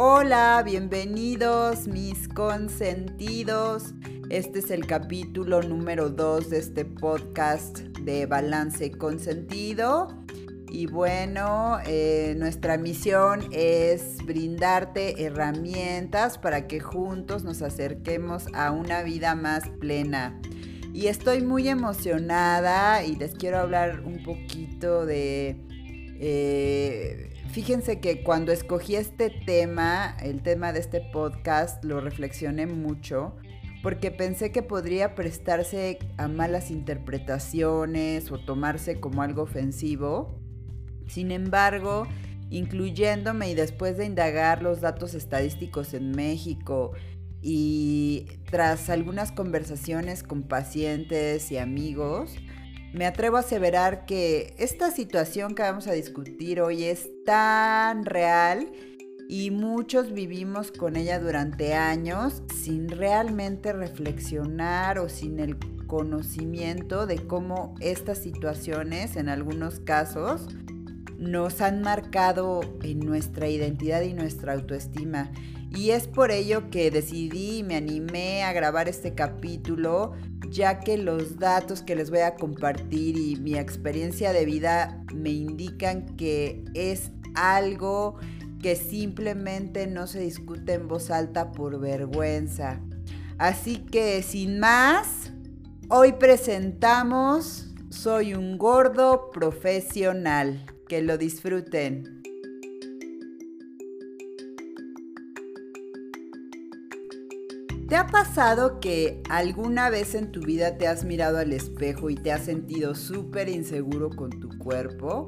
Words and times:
Hola, 0.00 0.62
bienvenidos 0.64 1.88
mis 1.88 2.28
consentidos. 2.28 3.94
Este 4.30 4.60
es 4.60 4.70
el 4.70 4.86
capítulo 4.86 5.60
número 5.60 6.08
2 6.08 6.50
de 6.50 6.58
este 6.58 6.84
podcast 6.84 7.78
de 7.78 8.26
Balance 8.26 8.92
Consentido. 8.92 10.24
Y 10.70 10.86
bueno, 10.86 11.78
eh, 11.84 12.36
nuestra 12.38 12.78
misión 12.78 13.40
es 13.50 14.24
brindarte 14.24 15.24
herramientas 15.24 16.38
para 16.38 16.68
que 16.68 16.78
juntos 16.78 17.42
nos 17.42 17.60
acerquemos 17.60 18.44
a 18.54 18.70
una 18.70 19.02
vida 19.02 19.34
más 19.34 19.68
plena. 19.80 20.40
Y 20.94 21.08
estoy 21.08 21.42
muy 21.42 21.68
emocionada 21.68 23.02
y 23.02 23.16
les 23.16 23.34
quiero 23.34 23.58
hablar 23.58 24.02
un 24.04 24.22
poquito 24.22 25.04
de... 25.04 25.56
Eh, 26.20 27.27
Fíjense 27.50 27.98
que 27.98 28.22
cuando 28.22 28.52
escogí 28.52 28.94
este 28.96 29.30
tema, 29.30 30.16
el 30.22 30.42
tema 30.42 30.72
de 30.72 30.80
este 30.80 31.00
podcast, 31.00 31.82
lo 31.82 32.00
reflexioné 32.00 32.66
mucho 32.66 33.36
porque 33.82 34.10
pensé 34.10 34.52
que 34.52 34.62
podría 34.62 35.14
prestarse 35.14 35.98
a 36.18 36.28
malas 36.28 36.70
interpretaciones 36.70 38.30
o 38.30 38.38
tomarse 38.38 39.00
como 39.00 39.22
algo 39.22 39.42
ofensivo. 39.42 40.38
Sin 41.06 41.30
embargo, 41.30 42.06
incluyéndome 42.50 43.50
y 43.50 43.54
después 43.54 43.96
de 43.96 44.04
indagar 44.04 44.62
los 44.62 44.80
datos 44.80 45.14
estadísticos 45.14 45.94
en 45.94 46.10
México 46.10 46.92
y 47.40 48.26
tras 48.50 48.90
algunas 48.90 49.32
conversaciones 49.32 50.22
con 50.22 50.42
pacientes 50.42 51.50
y 51.52 51.56
amigos, 51.56 52.34
me 52.92 53.06
atrevo 53.06 53.36
a 53.36 53.40
aseverar 53.40 54.06
que 54.06 54.54
esta 54.58 54.90
situación 54.90 55.54
que 55.54 55.62
vamos 55.62 55.86
a 55.86 55.92
discutir 55.92 56.60
hoy 56.60 56.84
es 56.84 57.10
tan 57.24 58.04
real 58.04 58.72
y 59.28 59.50
muchos 59.50 60.12
vivimos 60.12 60.72
con 60.72 60.96
ella 60.96 61.20
durante 61.20 61.74
años 61.74 62.42
sin 62.62 62.88
realmente 62.88 63.74
reflexionar 63.74 64.98
o 64.98 65.10
sin 65.10 65.38
el 65.38 65.58
conocimiento 65.86 67.06
de 67.06 67.26
cómo 67.26 67.74
estas 67.80 68.18
situaciones 68.18 69.16
en 69.16 69.28
algunos 69.28 69.80
casos 69.80 70.46
nos 71.18 71.60
han 71.60 71.82
marcado 71.82 72.60
en 72.82 73.00
nuestra 73.00 73.48
identidad 73.48 74.02
y 74.02 74.14
nuestra 74.14 74.54
autoestima. 74.54 75.30
Y 75.70 75.90
es 75.90 76.06
por 76.06 76.30
ello 76.30 76.70
que 76.70 76.90
decidí 76.90 77.58
y 77.58 77.62
me 77.62 77.76
animé 77.76 78.42
a 78.42 78.52
grabar 78.52 78.88
este 78.88 79.14
capítulo, 79.14 80.12
ya 80.50 80.80
que 80.80 80.96
los 80.96 81.38
datos 81.38 81.82
que 81.82 81.94
les 81.94 82.10
voy 82.10 82.20
a 82.20 82.36
compartir 82.36 83.18
y 83.18 83.36
mi 83.36 83.56
experiencia 83.56 84.32
de 84.32 84.44
vida 84.44 85.04
me 85.14 85.30
indican 85.30 86.16
que 86.16 86.64
es 86.74 87.10
algo 87.34 88.16
que 88.62 88.76
simplemente 88.76 89.86
no 89.86 90.06
se 90.06 90.20
discute 90.20 90.74
en 90.74 90.88
voz 90.88 91.10
alta 91.10 91.52
por 91.52 91.78
vergüenza. 91.78 92.80
Así 93.38 93.78
que 93.78 94.22
sin 94.22 94.58
más, 94.58 95.30
hoy 95.88 96.12
presentamos 96.12 97.68
Soy 97.90 98.34
un 98.34 98.58
gordo 98.58 99.30
profesional. 99.30 100.64
Que 100.88 101.02
lo 101.02 101.18
disfruten. 101.18 102.17
¿Te 107.88 107.96
ha 107.96 108.06
pasado 108.06 108.80
que 108.80 109.22
alguna 109.30 109.88
vez 109.88 110.14
en 110.14 110.30
tu 110.30 110.40
vida 110.40 110.76
te 110.76 110.86
has 110.86 111.06
mirado 111.06 111.38
al 111.38 111.54
espejo 111.54 112.10
y 112.10 112.16
te 112.16 112.30
has 112.30 112.44
sentido 112.44 112.94
súper 112.94 113.48
inseguro 113.48 114.10
con 114.10 114.28
tu 114.28 114.50
cuerpo? 114.58 115.24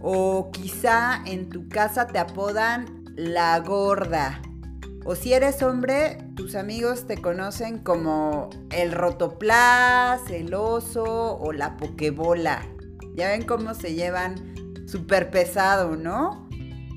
O 0.00 0.50
quizá 0.52 1.22
en 1.26 1.50
tu 1.50 1.68
casa 1.68 2.06
te 2.06 2.18
apodan 2.18 3.04
la 3.14 3.60
gorda. 3.60 4.40
O 5.04 5.14
si 5.16 5.34
eres 5.34 5.62
hombre, 5.62 6.16
tus 6.34 6.54
amigos 6.54 7.06
te 7.06 7.20
conocen 7.20 7.80
como 7.80 8.48
el 8.70 8.92
rotoplas, 8.92 10.30
el 10.30 10.54
oso 10.54 11.36
o 11.36 11.52
la 11.52 11.76
pokebola. 11.76 12.66
Ya 13.16 13.28
ven 13.28 13.44
cómo 13.44 13.74
se 13.74 13.92
llevan 13.92 14.86
súper 14.88 15.30
pesado, 15.30 15.94
¿no? 15.94 16.48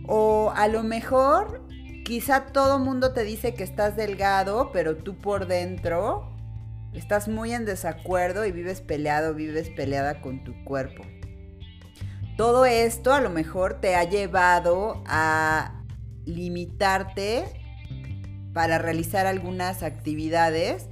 O 0.07 0.53
a 0.56 0.69
lo 0.69 0.84
mejor 0.84 1.67
Quizá 2.09 2.47
todo 2.47 2.80
mundo 2.80 3.14
te 3.14 3.24
dice 3.24 3.53
que 3.53 3.64
estás 3.64 3.96
delgado, 3.96 4.72
pero 4.74 4.97
tú 4.97 5.16
por 5.16 5.46
dentro 5.46 6.28
estás 6.92 7.28
muy 7.28 7.53
en 7.53 7.66
desacuerdo 7.66 8.47
y 8.47 8.52
vives 8.52 8.81
peleado, 8.81 9.36
vives 9.36 9.70
peleada 9.70 10.20
con 10.20 10.44
tu 10.44 10.56
cuerpo. 10.64 11.03
Todo 12.36 12.66
esto 12.66 13.14
a 13.14 13.22
lo 13.22 13.30
mejor 13.30 13.80
te 13.80 13.96
ha 13.96 14.06
llevado 14.06 15.03
a 15.06 15.84
limitarte 16.25 17.44
para 18.53 18.80
realizar 18.80 19.28
algunas 19.28 19.84
actividades 19.84 20.88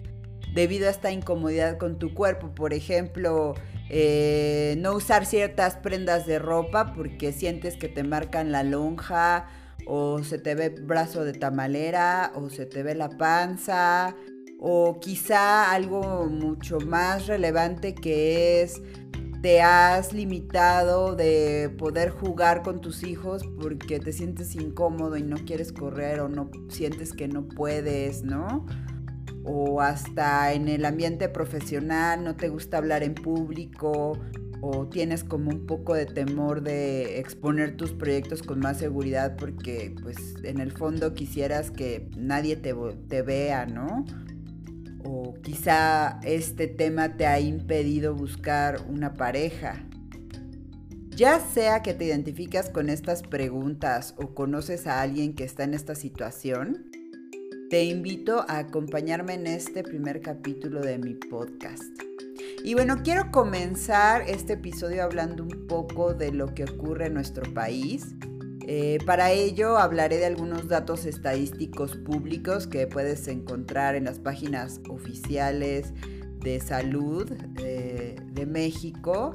debido 0.53 0.87
a 0.87 0.91
esta 0.91 1.09
incomodidad 1.09 1.79
con 1.79 1.97
tu 1.97 2.13
cuerpo. 2.13 2.53
Por 2.53 2.75
ejemplo, 2.75 3.55
eh, 3.89 4.75
no 4.77 4.93
usar 4.93 5.25
ciertas 5.25 5.77
prendas 5.77 6.27
de 6.27 6.37
ropa 6.37 6.93
porque 6.93 7.33
sientes 7.33 7.75
que 7.75 7.87
te 7.87 8.03
marcan 8.03 8.51
la 8.51 8.61
lonja 8.61 9.47
o 9.87 10.21
se 10.23 10.37
te 10.37 10.53
ve 10.53 10.69
brazo 10.69 11.23
de 11.23 11.33
tamalera, 11.33 12.33
o 12.35 12.49
se 12.49 12.65
te 12.65 12.83
ve 12.83 12.93
la 12.93 13.09
panza, 13.09 14.15
o 14.59 14.99
quizá 14.99 15.71
algo 15.71 16.25
mucho 16.25 16.79
más 16.79 17.27
relevante 17.27 17.95
que 17.95 18.61
es 18.61 18.81
te 19.41 19.61
has 19.61 20.13
limitado 20.13 21.15
de 21.15 21.73
poder 21.77 22.09
jugar 22.09 22.63
con 22.63 22.81
tus 22.81 23.03
hijos 23.03 23.43
porque 23.61 23.99
te 23.99 24.11
sientes 24.11 24.55
incómodo 24.55 25.15
y 25.15 25.23
no 25.23 25.37
quieres 25.45 25.71
correr 25.71 26.21
o 26.21 26.27
no 26.27 26.49
sientes 26.69 27.13
que 27.13 27.27
no 27.27 27.47
puedes, 27.47 28.23
¿no? 28.23 28.65
O 29.43 29.79
hasta 29.79 30.53
en 30.53 30.67
el 30.67 30.85
ambiente 30.85 31.29
profesional 31.29 32.23
no 32.23 32.35
te 32.35 32.49
gusta 32.49 32.77
hablar 32.77 33.03
en 33.03 33.13
público 33.13 34.19
o 34.61 34.87
tienes 34.87 35.23
como 35.23 35.51
un 35.51 35.65
poco 35.65 35.93
de 35.93 36.05
temor 36.05 36.61
de 36.61 37.19
exponer 37.19 37.77
tus 37.77 37.91
proyectos 37.91 38.41
con 38.41 38.59
más 38.59 38.77
seguridad 38.77 39.35
porque 39.37 39.95
pues 40.01 40.17
en 40.43 40.59
el 40.59 40.71
fondo 40.71 41.13
quisieras 41.13 41.71
que 41.71 42.09
nadie 42.17 42.55
te, 42.55 42.73
te 43.07 43.21
vea, 43.21 43.65
¿no? 43.65 44.05
O 45.03 45.35
quizá 45.41 46.19
este 46.23 46.67
tema 46.67 47.15
te 47.17 47.27
ha 47.27 47.39
impedido 47.39 48.15
buscar 48.15 48.81
una 48.89 49.13
pareja. 49.13 49.83
Ya 51.09 51.39
sea 51.39 51.81
que 51.81 51.93
te 51.93 52.05
identificas 52.05 52.69
con 52.69 52.89
estas 52.89 53.23
preguntas 53.23 54.13
o 54.17 54.35
conoces 54.35 54.85
a 54.85 55.01
alguien 55.01 55.33
que 55.33 55.45
está 55.45 55.63
en 55.63 55.73
esta 55.73 55.95
situación, 55.95 56.91
te 57.69 57.83
invito 57.85 58.45
a 58.47 58.59
acompañarme 58.59 59.33
en 59.33 59.47
este 59.47 59.83
primer 59.83 60.21
capítulo 60.21 60.81
de 60.81 60.97
mi 60.99 61.15
podcast. 61.15 62.06
Y 62.67 62.73
bueno, 62.73 62.97
quiero 63.01 63.31
comenzar 63.31 64.23
este 64.27 64.55
episodio 64.55 65.01
hablando 65.01 65.43
un 65.43 65.67
poco 65.67 66.13
de 66.13 66.33
lo 66.33 66.53
que 66.53 66.65
ocurre 66.65 67.05
en 67.05 67.13
nuestro 67.13 67.53
país. 67.53 68.13
Eh, 68.67 68.97
para 69.05 69.31
ello 69.31 69.77
hablaré 69.77 70.17
de 70.17 70.25
algunos 70.25 70.67
datos 70.67 71.05
estadísticos 71.05 71.95
públicos 71.95 72.67
que 72.67 72.85
puedes 72.85 73.29
encontrar 73.29 73.95
en 73.95 74.03
las 74.03 74.19
páginas 74.19 74.81
oficiales 74.89 75.93
de 76.41 76.59
salud 76.59 77.31
eh, 77.63 78.17
de 78.33 78.45
México 78.45 79.31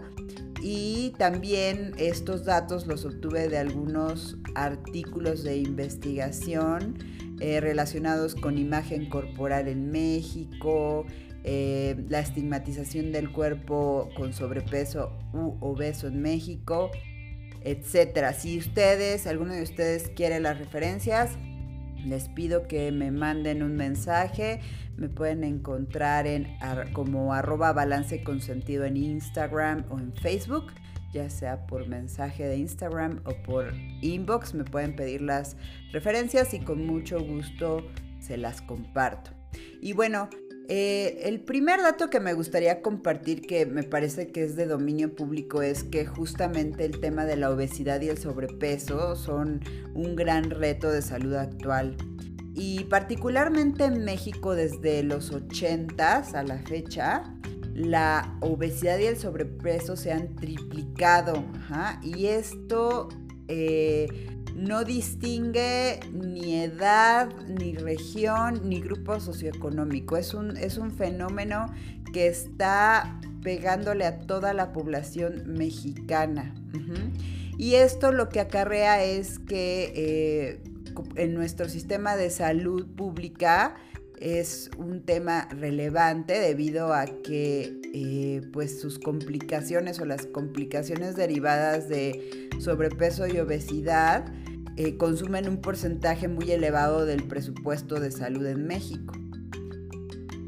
y 0.60 1.14
también 1.16 1.94
estos 1.96 2.44
datos 2.44 2.86
los 2.86 3.06
obtuve 3.06 3.48
de 3.48 3.56
algunos 3.56 4.36
artículos 4.54 5.42
de 5.42 5.56
investigación 5.56 6.98
eh, 7.40 7.60
relacionados 7.62 8.34
con 8.34 8.58
imagen 8.58 9.08
corporal 9.08 9.68
en 9.68 9.90
México, 9.90 11.06
eh, 11.44 11.96
la 12.08 12.20
estigmatización 12.20 13.12
del 13.12 13.32
cuerpo 13.32 14.10
con 14.16 14.32
sobrepeso 14.32 15.12
u 15.32 15.56
obeso 15.60 16.06
en 16.06 16.22
México, 16.22 16.90
etcétera. 17.62 18.32
Si 18.32 18.58
ustedes, 18.58 19.26
alguno 19.26 19.52
de 19.54 19.62
ustedes 19.62 20.08
quiere 20.14 20.40
las 20.40 20.58
referencias, 20.58 21.36
les 22.04 22.28
pido 22.28 22.66
que 22.66 22.92
me 22.92 23.10
manden 23.10 23.62
un 23.62 23.76
mensaje. 23.76 24.60
Me 24.96 25.08
pueden 25.08 25.44
encontrar 25.44 26.26
en 26.26 26.48
como 26.92 27.32
arroba 27.32 27.72
balance 27.72 28.22
consentido 28.22 28.84
en 28.84 28.96
Instagram 28.96 29.84
o 29.88 29.98
en 29.98 30.12
Facebook, 30.12 30.72
ya 31.12 31.30
sea 31.30 31.66
por 31.66 31.88
mensaje 31.88 32.44
de 32.44 32.56
Instagram 32.56 33.20
o 33.24 33.34
por 33.42 33.72
inbox. 34.00 34.54
Me 34.54 34.64
pueden 34.64 34.94
pedir 34.94 35.22
las 35.22 35.56
referencias 35.92 36.54
y 36.54 36.60
con 36.60 36.86
mucho 36.86 37.20
gusto 37.20 37.86
se 38.20 38.36
las 38.36 38.60
comparto. 38.62 39.30
Y 39.80 39.92
bueno, 39.92 40.28
eh, 40.68 41.22
el 41.24 41.40
primer 41.40 41.80
dato 41.80 42.08
que 42.08 42.20
me 42.20 42.34
gustaría 42.34 42.82
compartir, 42.82 43.42
que 43.42 43.66
me 43.66 43.82
parece 43.82 44.28
que 44.28 44.44
es 44.44 44.56
de 44.56 44.66
dominio 44.66 45.14
público, 45.14 45.62
es 45.62 45.84
que 45.84 46.06
justamente 46.06 46.84
el 46.84 47.00
tema 47.00 47.24
de 47.24 47.36
la 47.36 47.50
obesidad 47.50 48.00
y 48.00 48.08
el 48.08 48.18
sobrepeso 48.18 49.16
son 49.16 49.60
un 49.94 50.16
gran 50.16 50.50
reto 50.50 50.90
de 50.90 51.02
salud 51.02 51.34
actual. 51.34 51.96
Y 52.54 52.84
particularmente 52.84 53.84
en 53.84 54.04
México 54.04 54.54
desde 54.54 55.02
los 55.02 55.30
80 55.30 56.18
a 56.18 56.42
la 56.42 56.58
fecha, 56.58 57.24
la 57.74 58.36
obesidad 58.40 58.98
y 58.98 59.04
el 59.04 59.16
sobrepeso 59.16 59.96
se 59.96 60.12
han 60.12 60.36
triplicado. 60.36 61.44
Y 62.02 62.26
esto 62.26 63.08
eh, 63.48 64.28
no 64.54 64.84
distingue 64.84 66.00
ni 66.12 66.60
edad, 66.60 67.28
ni 67.48 67.74
región, 67.74 68.60
ni 68.64 68.80
grupo 68.80 69.18
socioeconómico. 69.20 70.16
Es 70.16 70.34
un, 70.34 70.56
es 70.56 70.78
un 70.78 70.90
fenómeno 70.90 71.66
que 72.12 72.26
está 72.28 73.18
pegándole 73.42 74.04
a 74.04 74.18
toda 74.18 74.54
la 74.54 74.72
población 74.72 75.42
mexicana. 75.46 76.54
Y 77.58 77.74
esto 77.74 78.12
lo 78.12 78.28
que 78.28 78.40
acarrea 78.40 79.04
es 79.04 79.38
que 79.38 79.92
eh, 79.94 80.60
en 81.16 81.34
nuestro 81.34 81.68
sistema 81.68 82.16
de 82.16 82.30
salud 82.30 82.86
pública 82.86 83.74
es 84.22 84.70
un 84.78 85.02
tema 85.02 85.48
relevante 85.50 86.38
debido 86.38 86.94
a 86.94 87.06
que 87.06 87.80
eh, 87.92 88.40
pues 88.52 88.80
sus 88.80 89.00
complicaciones 89.00 89.98
o 89.98 90.04
las 90.04 90.26
complicaciones 90.26 91.16
derivadas 91.16 91.88
de 91.88 92.48
sobrepeso 92.60 93.26
y 93.26 93.40
obesidad 93.40 94.32
eh, 94.76 94.96
consumen 94.96 95.48
un 95.48 95.60
porcentaje 95.60 96.28
muy 96.28 96.52
elevado 96.52 97.04
del 97.04 97.24
presupuesto 97.24 97.98
de 97.98 98.12
salud 98.12 98.46
en 98.46 98.64
México. 98.64 99.12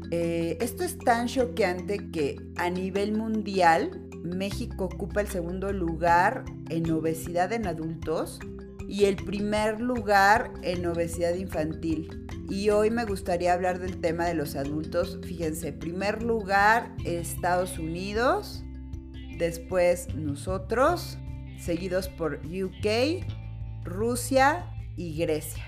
Eh, 0.09 0.57
esto 0.61 0.85
es 0.85 0.97
tan 0.97 1.27
choqueante 1.27 2.09
que 2.11 2.37
a 2.55 2.69
nivel 2.69 3.11
mundial 3.11 4.01
México 4.23 4.85
ocupa 4.85 5.19
el 5.19 5.27
segundo 5.27 5.73
lugar 5.73 6.45
en 6.69 6.89
obesidad 6.91 7.51
en 7.51 7.67
adultos 7.67 8.39
y 8.87 9.05
el 9.05 9.15
primer 9.15 9.81
lugar 9.81 10.53
en 10.61 10.85
obesidad 10.85 11.35
infantil. 11.35 12.27
Y 12.49 12.69
hoy 12.69 12.91
me 12.91 13.05
gustaría 13.05 13.53
hablar 13.53 13.79
del 13.79 13.99
tema 13.99 14.25
de 14.25 14.35
los 14.35 14.55
adultos. 14.55 15.19
Fíjense, 15.23 15.73
primer 15.73 16.21
lugar 16.21 16.95
Estados 17.03 17.79
Unidos, 17.79 18.63
después 19.37 20.13
nosotros, 20.15 21.17
seguidos 21.57 22.07
por 22.09 22.41
UK, 22.45 23.25
Rusia 23.83 24.71
y 24.95 25.17
Grecia. 25.17 25.63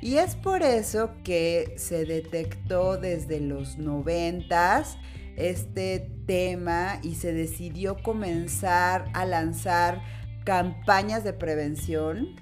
Y 0.00 0.18
es 0.18 0.36
por 0.36 0.62
eso 0.62 1.12
que 1.24 1.74
se 1.76 2.04
detectó 2.04 2.98
desde 2.98 3.40
los 3.40 3.78
noventas 3.78 4.98
este 5.36 6.10
tema 6.26 7.00
y 7.02 7.14
se 7.14 7.32
decidió 7.32 7.96
comenzar 8.02 9.10
a 9.14 9.24
lanzar 9.24 10.02
campañas 10.44 11.24
de 11.24 11.32
prevención 11.32 12.36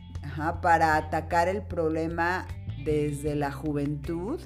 para 0.60 0.96
atacar 0.96 1.48
el 1.48 1.62
problema 1.62 2.46
desde 2.84 3.34
la 3.34 3.52
juventud 3.52 4.40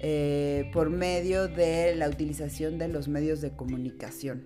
eh, 0.00 0.70
por 0.72 0.90
medio 0.90 1.48
de 1.48 1.94
la 1.96 2.08
utilización 2.08 2.78
de 2.78 2.88
los 2.88 3.08
medios 3.08 3.40
de 3.40 3.54
comunicación. 3.54 4.44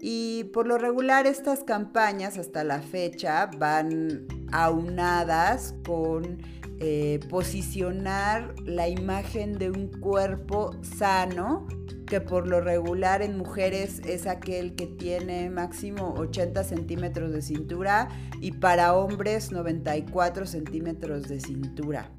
Y 0.00 0.44
por 0.52 0.66
lo 0.66 0.76
regular 0.76 1.26
estas 1.26 1.64
campañas 1.64 2.36
hasta 2.36 2.62
la 2.64 2.80
fecha 2.80 3.50
van 3.58 4.26
aunadas 4.52 5.74
con 5.86 6.38
eh, 6.78 7.20
posicionar 7.30 8.54
la 8.64 8.88
imagen 8.88 9.54
de 9.54 9.70
un 9.70 9.88
cuerpo 9.88 10.72
sano, 10.82 11.66
que 12.06 12.20
por 12.20 12.46
lo 12.46 12.60
regular 12.60 13.20
en 13.22 13.36
mujeres 13.36 14.00
es 14.06 14.26
aquel 14.26 14.74
que 14.74 14.86
tiene 14.86 15.50
máximo 15.50 16.14
80 16.16 16.64
centímetros 16.64 17.32
de 17.32 17.42
cintura 17.42 18.08
y 18.40 18.52
para 18.52 18.94
hombres 18.94 19.50
94 19.52 20.46
centímetros 20.46 21.28
de 21.28 21.40
cintura. 21.40 22.10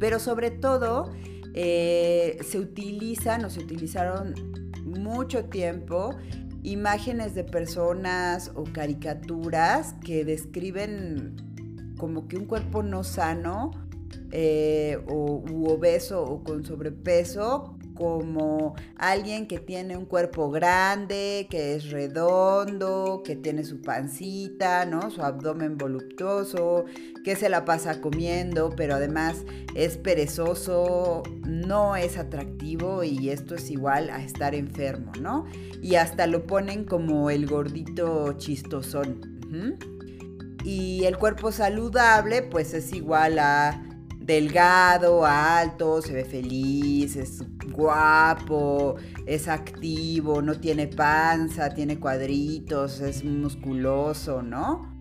Pero 0.00 0.18
sobre 0.18 0.50
todo 0.50 1.12
eh, 1.54 2.38
se 2.44 2.58
utilizan 2.58 3.44
o 3.44 3.50
se 3.50 3.60
utilizaron 3.60 4.34
mucho 4.84 5.44
tiempo 5.44 6.16
imágenes 6.64 7.34
de 7.34 7.44
personas 7.44 8.50
o 8.54 8.64
caricaturas 8.64 9.94
que 10.04 10.24
describen 10.24 11.36
como 11.96 12.26
que 12.26 12.36
un 12.36 12.46
cuerpo 12.46 12.82
no 12.82 13.04
sano 13.04 13.70
eh, 14.32 14.98
o 15.06 15.44
u 15.48 15.66
obeso 15.70 16.24
o 16.24 16.42
con 16.42 16.64
sobrepeso 16.64 17.73
como 17.94 18.74
alguien 18.96 19.46
que 19.46 19.58
tiene 19.58 19.96
un 19.96 20.04
cuerpo 20.04 20.50
grande, 20.50 21.46
que 21.50 21.74
es 21.74 21.90
redondo, 21.90 23.22
que 23.24 23.36
tiene 23.36 23.64
su 23.64 23.80
pancita, 23.80 24.84
¿no? 24.84 25.10
Su 25.10 25.22
abdomen 25.22 25.78
voluptuoso, 25.78 26.84
que 27.24 27.36
se 27.36 27.48
la 27.48 27.64
pasa 27.64 28.00
comiendo, 28.00 28.74
pero 28.76 28.94
además 28.94 29.44
es 29.74 29.96
perezoso, 29.96 31.22
no 31.46 31.96
es 31.96 32.18
atractivo 32.18 33.04
y 33.04 33.30
esto 33.30 33.54
es 33.54 33.70
igual 33.70 34.10
a 34.10 34.22
estar 34.22 34.54
enfermo, 34.54 35.12
¿no? 35.20 35.46
Y 35.82 35.94
hasta 35.94 36.26
lo 36.26 36.46
ponen 36.46 36.84
como 36.84 37.30
el 37.30 37.46
gordito 37.46 38.32
chistosón. 38.34 39.34
Y 40.64 41.04
el 41.04 41.16
cuerpo 41.18 41.52
saludable, 41.52 42.42
pues 42.42 42.74
es 42.74 42.92
igual 42.92 43.38
a 43.38 43.80
delgado, 44.18 45.26
alto, 45.26 46.00
se 46.00 46.14
ve 46.14 46.24
feliz, 46.24 47.16
es 47.16 47.44
guapo, 47.72 48.96
es 49.26 49.48
activo, 49.48 50.42
no 50.42 50.58
tiene 50.60 50.86
panza, 50.86 51.70
tiene 51.74 51.98
cuadritos, 51.98 53.00
es 53.00 53.24
musculoso, 53.24 54.42
¿no? 54.42 54.94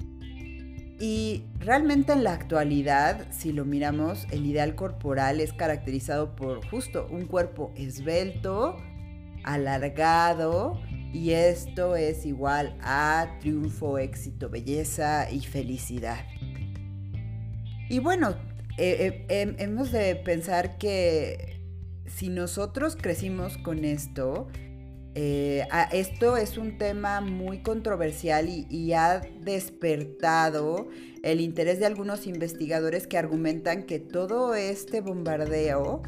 Y 0.99 1.43
realmente 1.59 2.13
en 2.13 2.23
la 2.23 2.33
actualidad, 2.33 3.27
si 3.31 3.51
lo 3.51 3.65
miramos, 3.65 4.25
el 4.31 4.45
ideal 4.45 4.75
corporal 4.75 5.41
es 5.41 5.51
caracterizado 5.51 6.35
por 6.35 6.65
justo 6.67 7.07
un 7.09 7.25
cuerpo 7.25 7.73
esbelto, 7.75 8.77
alargado, 9.43 10.79
y 11.11 11.31
esto 11.31 11.95
es 11.95 12.25
igual 12.25 12.75
a 12.81 13.37
triunfo, 13.39 13.97
éxito, 13.97 14.49
belleza 14.49 15.29
y 15.29 15.41
felicidad. 15.41 16.25
Y 17.89 17.99
bueno, 17.99 18.31
eh, 18.77 19.25
eh, 19.29 19.41
em, 19.41 19.55
hemos 19.59 19.91
de 19.91 20.15
pensar 20.15 20.77
que 20.77 21.62
si 22.05 22.29
nosotros 22.29 22.95
crecimos 22.99 23.57
con 23.57 23.85
esto, 23.85 24.47
eh, 25.15 25.65
esto 25.91 26.37
es 26.37 26.57
un 26.57 26.77
tema 26.77 27.21
muy 27.21 27.61
controversial 27.61 28.47
y, 28.49 28.93
ha 28.93 29.21
despertado 29.41 30.87
el 31.21 31.39
interés 31.39 31.79
de 31.79 31.85
algunos 31.85 32.25
investigadores 32.25 33.07
que 33.07 33.17
argumentan 33.17 33.83
que 33.83 33.99
todo 33.99 34.55
este 34.55 35.01
bombardeo 35.01 36.01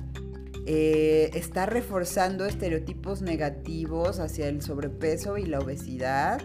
está 0.65 1.67
reforzando 1.67 2.47
estereotipos 2.47 3.21
negativos 3.21 4.19
hacia 4.19 4.47
el 4.47 4.63
sobrepeso 4.63 5.37
y 5.37 5.45
la 5.45 5.59
obesidad 5.59 6.41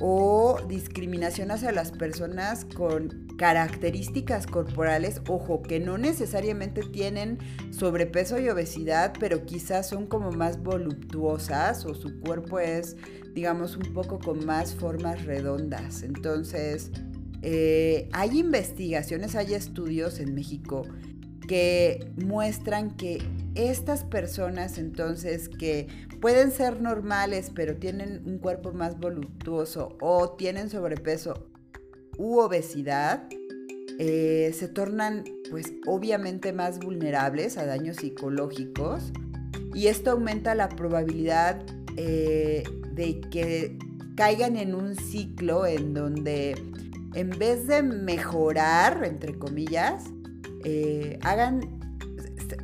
o 0.00 0.58
discriminación 0.68 1.50
hacia 1.50 1.72
las 1.72 1.92
personas 1.92 2.64
con 2.64 3.27
características 3.38 4.46
corporales, 4.46 5.22
ojo, 5.28 5.62
que 5.62 5.78
no 5.78 5.96
necesariamente 5.96 6.82
tienen 6.82 7.38
sobrepeso 7.70 8.38
y 8.38 8.48
obesidad, 8.48 9.14
pero 9.18 9.46
quizás 9.46 9.88
son 9.88 10.06
como 10.06 10.32
más 10.32 10.62
voluptuosas 10.62 11.86
o 11.86 11.94
su 11.94 12.20
cuerpo 12.20 12.58
es, 12.58 12.96
digamos, 13.34 13.76
un 13.76 13.94
poco 13.94 14.18
con 14.18 14.44
más 14.44 14.74
formas 14.74 15.24
redondas. 15.24 16.02
Entonces, 16.02 16.90
eh, 17.42 18.08
hay 18.12 18.40
investigaciones, 18.40 19.36
hay 19.36 19.54
estudios 19.54 20.18
en 20.18 20.34
México 20.34 20.82
que 21.46 22.12
muestran 22.16 22.96
que 22.96 23.22
estas 23.54 24.04
personas 24.04 24.78
entonces 24.78 25.48
que 25.48 25.88
pueden 26.20 26.50
ser 26.50 26.82
normales 26.82 27.50
pero 27.54 27.76
tienen 27.76 28.22
un 28.26 28.38
cuerpo 28.38 28.72
más 28.72 29.00
voluptuoso 29.00 29.96
o 30.00 30.32
tienen 30.32 30.68
sobrepeso 30.68 31.47
u 32.18 32.38
obesidad, 32.38 33.28
eh, 33.98 34.52
se 34.54 34.68
tornan 34.68 35.24
pues 35.50 35.72
obviamente 35.86 36.52
más 36.52 36.78
vulnerables 36.78 37.56
a 37.56 37.64
daños 37.64 37.96
psicológicos 37.96 39.12
y 39.74 39.86
esto 39.86 40.10
aumenta 40.10 40.54
la 40.54 40.68
probabilidad 40.68 41.62
eh, 41.96 42.64
de 42.92 43.20
que 43.20 43.78
caigan 44.16 44.56
en 44.56 44.74
un 44.74 44.94
ciclo 44.96 45.66
en 45.66 45.94
donde 45.94 46.54
en 47.14 47.30
vez 47.30 47.66
de 47.66 47.82
mejorar, 47.82 49.02
entre 49.04 49.38
comillas, 49.38 50.04
eh, 50.64 51.18
hagan, 51.22 51.60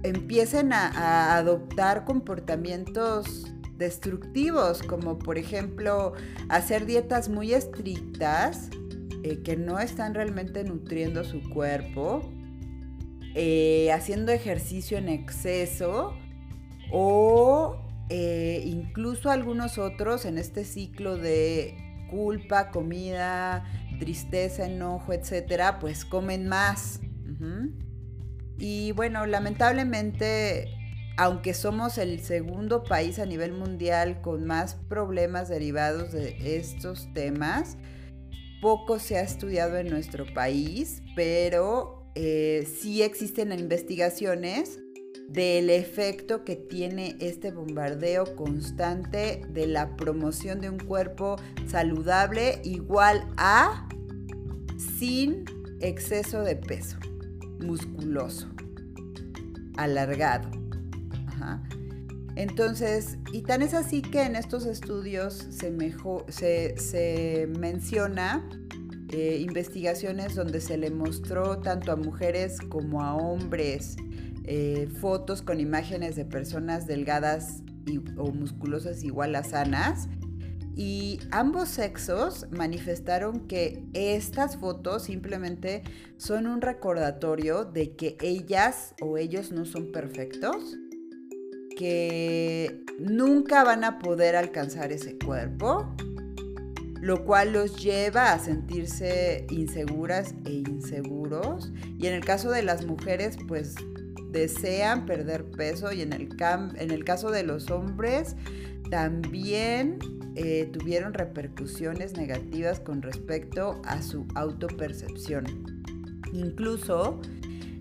empiecen 0.02 0.72
a, 0.72 1.36
adoptar 1.36 2.04
comportamientos 2.04 3.52
destructivos, 3.76 4.82
como 4.82 5.18
por 5.18 5.38
ejemplo 5.38 6.12
hacer 6.48 6.86
dietas 6.86 7.28
muy 7.28 7.54
estrictas 7.54 8.70
eh, 9.24 9.40
que 9.42 9.56
no 9.56 9.80
están 9.80 10.12
realmente 10.12 10.64
nutriendo 10.64 11.24
su 11.24 11.48
cuerpo, 11.48 12.30
eh, 13.34 13.90
haciendo 13.90 14.32
ejercicio 14.32 14.98
en 14.98 15.08
exceso 15.08 16.14
o 16.92 17.80
incluso 18.10 19.30
algunos 19.30 19.78
otros 19.78 20.26
en 20.26 20.36
este 20.36 20.64
ciclo 20.64 21.16
de 21.16 21.74
culpa, 22.10 22.70
comida, 22.70 23.64
tristeza, 23.98 24.66
enojo, 24.66 25.14
etcétera, 25.14 25.78
pues 25.78 26.04
comen 26.04 26.46
más. 26.46 27.00
Y 28.58 28.92
bueno, 28.92 29.24
lamentablemente, 29.24 30.68
aunque 31.16 31.54
somos 31.54 31.96
el 31.96 32.20
segundo 32.20 32.84
país 32.84 33.18
a 33.18 33.24
nivel 33.24 33.52
mundial 33.52 34.20
con 34.20 34.44
más 34.44 34.74
problemas 34.74 35.48
derivados 35.48 36.12
de 36.12 36.58
estos 36.58 37.10
temas, 37.14 37.78
poco 38.64 38.98
se 38.98 39.18
ha 39.18 39.20
estudiado 39.20 39.76
en 39.76 39.90
nuestro 39.90 40.24
país, 40.24 41.02
pero 41.14 42.08
eh, 42.14 42.66
sí 42.80 43.02
existen 43.02 43.52
investigaciones 43.52 44.80
del 45.28 45.68
efecto 45.68 46.46
que 46.46 46.56
tiene 46.56 47.14
este 47.20 47.50
bombardeo 47.50 48.34
constante 48.36 49.42
de 49.50 49.66
la 49.66 49.96
promoción 49.96 50.62
de 50.62 50.70
un 50.70 50.78
cuerpo 50.78 51.36
saludable 51.66 52.62
igual 52.64 53.28
a 53.36 53.86
sin 54.78 55.44
exceso 55.82 56.40
de 56.40 56.56
peso, 56.56 56.96
musculoso, 57.60 58.48
alargado. 59.76 60.50
Entonces, 62.36 63.16
y 63.32 63.42
tan 63.42 63.62
es 63.62 63.74
así 63.74 64.02
que 64.02 64.22
en 64.22 64.36
estos 64.36 64.66
estudios 64.66 65.46
se, 65.50 65.70
menciona 67.58 68.48
eh, 69.10 69.38
investigaciones 69.40 70.34
donde 70.34 70.60
se 70.60 70.76
le 70.76 70.90
mostró 70.90 71.60
tanto 71.60 71.92
a 71.92 71.96
mujeres 71.96 72.58
como 72.60 73.02
a 73.02 73.14
hombres 73.14 73.96
eh, 74.44 74.88
fotos 75.00 75.42
con 75.42 75.60
imágenes 75.60 76.16
de 76.16 76.24
personas 76.24 76.86
delgadas 76.86 77.62
o 78.16 78.32
musculosas 78.32 79.04
igual 79.04 79.36
a 79.36 79.44
sanas. 79.44 80.08
Y 80.76 81.20
ambos 81.30 81.68
sexos 81.68 82.46
manifestaron 82.50 83.46
que 83.46 83.84
estas 83.92 84.56
fotos 84.56 85.04
simplemente 85.04 85.84
son 86.16 86.48
un 86.48 86.60
recordatorio 86.60 87.64
de 87.64 87.94
que 87.94 88.16
ellas 88.20 88.94
o 89.00 89.16
ellos 89.16 89.52
no 89.52 89.66
son 89.66 89.92
perfectos, 89.92 90.76
que 91.76 92.84
nunca 92.98 93.64
van 93.64 93.84
a 93.84 93.98
poder 93.98 94.36
alcanzar 94.36 94.92
ese 94.92 95.18
cuerpo, 95.18 95.94
lo 97.00 97.24
cual 97.24 97.52
los 97.52 97.82
lleva 97.82 98.32
a 98.32 98.38
sentirse 98.38 99.46
inseguras 99.50 100.34
e 100.46 100.52
inseguros. 100.52 101.72
Y 101.98 102.06
en 102.06 102.14
el 102.14 102.24
caso 102.24 102.50
de 102.50 102.62
las 102.62 102.86
mujeres, 102.86 103.36
pues 103.46 103.74
desean 104.30 105.06
perder 105.06 105.44
peso 105.44 105.92
y 105.92 106.02
en 106.02 106.12
el, 106.12 106.28
en 106.76 106.90
el 106.90 107.04
caso 107.04 107.30
de 107.30 107.44
los 107.44 107.70
hombres 107.70 108.36
también 108.90 109.98
eh, 110.34 110.68
tuvieron 110.72 111.14
repercusiones 111.14 112.16
negativas 112.16 112.80
con 112.80 113.00
respecto 113.00 113.80
a 113.84 114.02
su 114.02 114.26
autopercepción. 114.34 115.44
Incluso 116.32 117.20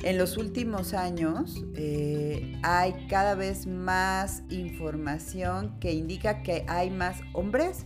en 0.03 0.17
los 0.17 0.37
últimos 0.37 0.93
años 0.93 1.63
eh, 1.75 2.59
hay 2.61 3.07
cada 3.07 3.35
vez 3.35 3.65
más 3.67 4.43
información 4.49 5.79
que 5.79 5.93
indica 5.93 6.43
que 6.43 6.65
hay 6.67 6.89
más 6.89 7.21
hombres 7.33 7.85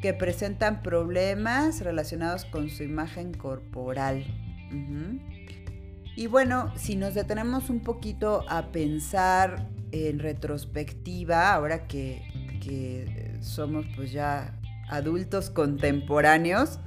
que 0.00 0.14
presentan 0.14 0.82
problemas 0.82 1.80
relacionados 1.82 2.44
con 2.46 2.70
su 2.70 2.84
imagen 2.84 3.34
corporal. 3.34 4.24
Y 6.16 6.26
bueno, 6.26 6.72
si 6.76 6.96
nos 6.96 7.14
detenemos 7.14 7.68
un 7.68 7.80
poquito 7.80 8.44
a 8.48 8.72
pensar 8.72 9.68
en 9.92 10.18
retrospectiva, 10.18 11.52
ahora 11.52 11.86
que, 11.86 12.22
somos 13.40 13.86
pues 13.96 14.12
ya 14.12 14.58
adultos 14.90 15.48
contemporáneos, 15.48 16.80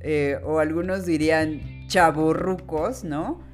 eh, 0.00 0.38
o 0.44 0.60
algunos 0.60 1.04
dirían 1.06 1.86
chaburrucos, 1.88 3.04
¿no? 3.04 3.47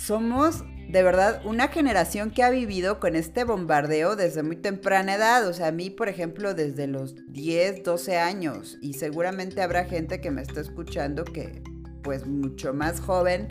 Somos 0.00 0.64
de 0.88 1.02
verdad 1.02 1.42
una 1.44 1.68
generación 1.68 2.30
que 2.30 2.42
ha 2.42 2.48
vivido 2.48 2.98
con 3.00 3.16
este 3.16 3.44
bombardeo 3.44 4.16
desde 4.16 4.42
muy 4.42 4.56
temprana 4.56 5.16
edad. 5.16 5.46
O 5.46 5.52
sea, 5.52 5.66
a 5.66 5.72
mí, 5.72 5.90
por 5.90 6.08
ejemplo, 6.08 6.54
desde 6.54 6.86
los 6.86 7.14
10, 7.28 7.82
12 7.84 8.16
años. 8.16 8.78
Y 8.80 8.94
seguramente 8.94 9.60
habrá 9.60 9.84
gente 9.84 10.22
que 10.22 10.30
me 10.30 10.40
está 10.40 10.62
escuchando 10.62 11.24
que, 11.24 11.62
pues, 12.02 12.26
mucho 12.26 12.72
más 12.72 12.98
joven 12.98 13.48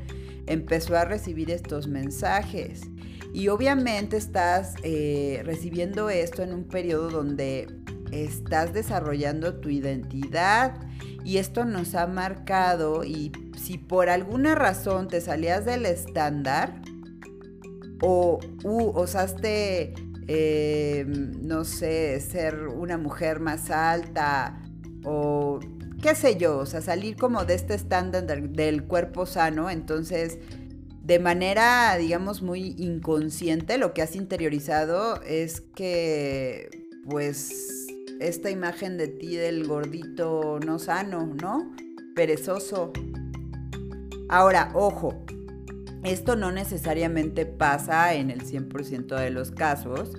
empezó 0.47 0.97
a 0.97 1.05
recibir 1.05 1.51
estos 1.51 1.87
mensajes. 1.87 2.81
Y 3.31 3.49
obviamente 3.49 4.17
estás 4.17 4.73
eh, 4.81 5.43
recibiendo 5.45 6.09
esto 6.09 6.41
en 6.41 6.53
un 6.53 6.63
periodo 6.63 7.11
donde 7.11 7.67
estás 8.11 8.73
desarrollando 8.73 9.55
tu 9.55 9.69
identidad. 9.69 10.75
Y 11.23 11.37
esto 11.37 11.65
nos 11.65 11.95
ha 11.95 12.07
marcado 12.07 13.03
y 13.03 13.31
si 13.57 13.77
por 13.77 14.09
alguna 14.09 14.55
razón 14.55 15.07
te 15.07 15.21
salías 15.21 15.65
del 15.65 15.85
estándar 15.85 16.81
o 18.01 18.39
osaste, 18.63 19.93
eh, 20.27 21.05
no 21.07 21.65
sé, 21.65 22.19
ser 22.21 22.67
una 22.67 22.97
mujer 22.97 23.39
más 23.39 23.69
alta 23.69 24.61
o 25.03 25.59
qué 26.01 26.15
sé 26.15 26.37
yo, 26.37 26.57
o 26.57 26.65
sea, 26.65 26.81
salir 26.81 27.15
como 27.15 27.45
de 27.45 27.55
este 27.55 27.73
estándar 27.73 28.25
del, 28.25 28.83
cuerpo 28.85 29.25
sano, 29.25 29.69
entonces 29.69 30.37
de 31.03 31.19
manera, 31.19 31.95
digamos, 31.97 32.41
muy 32.41 32.75
inconsciente, 32.77 33.77
lo 33.77 33.93
que 33.93 34.01
has 34.01 34.15
interiorizado 34.15 35.21
es 35.23 35.61
que, 35.61 36.69
pues, 37.09 37.87
esta 38.19 38.49
imagen 38.49 38.97
de 38.97 39.07
ti 39.07 39.35
del 39.35 39.67
gordito 39.67 40.59
no 40.65 40.79
sano, 40.79 41.25
¿no? 41.25 41.71
Perezoso. 42.15 42.91
Ahora, 44.27 44.71
ojo, 44.75 45.25
esto 46.03 46.35
no 46.35 46.51
necesariamente 46.51 47.45
pasa 47.45 48.13
en 48.13 48.29
el 48.29 48.41
100% 48.43 49.17
de 49.19 49.29
los 49.31 49.51
casos, 49.51 50.11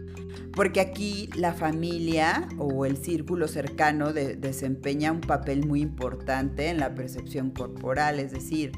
porque 0.52 0.80
aquí 0.80 1.30
la 1.36 1.52
familia 1.52 2.48
o 2.58 2.84
el 2.84 2.96
círculo 2.96 3.48
cercano 3.48 4.12
desempeña 4.12 5.12
un 5.12 5.20
papel 5.20 5.66
muy 5.66 5.80
importante 5.80 6.68
en 6.68 6.78
la 6.78 6.94
percepción 6.94 7.50
corporal, 7.50 8.18
es 8.18 8.32
decir, 8.32 8.72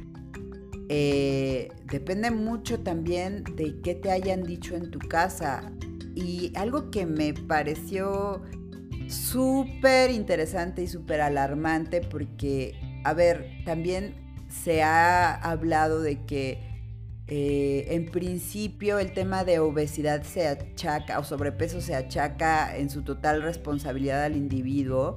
eh, 0.89 1.71
depende 1.87 2.31
mucho 2.31 2.81
también 2.81 3.45
de 3.57 3.81
qué 3.81 3.95
te 3.95 4.11
hayan 4.11 4.43
dicho 4.43 4.77
en 4.77 4.91
tu 4.91 4.99
casa. 4.99 5.73
Y 6.15 6.53
algo 6.55 6.91
que 6.91 7.07
me 7.07 7.33
pareció 7.33 8.43
súper 9.09 10.11
interesante 10.11 10.83
y 10.83 10.87
súper 10.87 11.21
alarmante 11.21 12.01
porque, 12.01 12.75
a 13.05 13.15
ver, 13.15 13.63
también 13.65 14.15
se 14.49 14.83
ha 14.83 15.35
hablado 15.35 16.03
de 16.03 16.25
que 16.25 16.73
eh, 17.29 17.95
en 17.95 18.11
principio 18.11 18.99
el 18.99 19.13
tema 19.13 19.45
de 19.45 19.59
obesidad 19.59 20.23
se 20.23 20.47
achaca 20.47 21.19
o 21.19 21.25
sobrepeso 21.25 21.81
se 21.81 21.95
achaca 21.95 22.77
en 22.77 22.91
su 22.91 23.03
total 23.03 23.43
responsabilidad 23.43 24.25
al 24.25 24.37
individuo, 24.37 25.17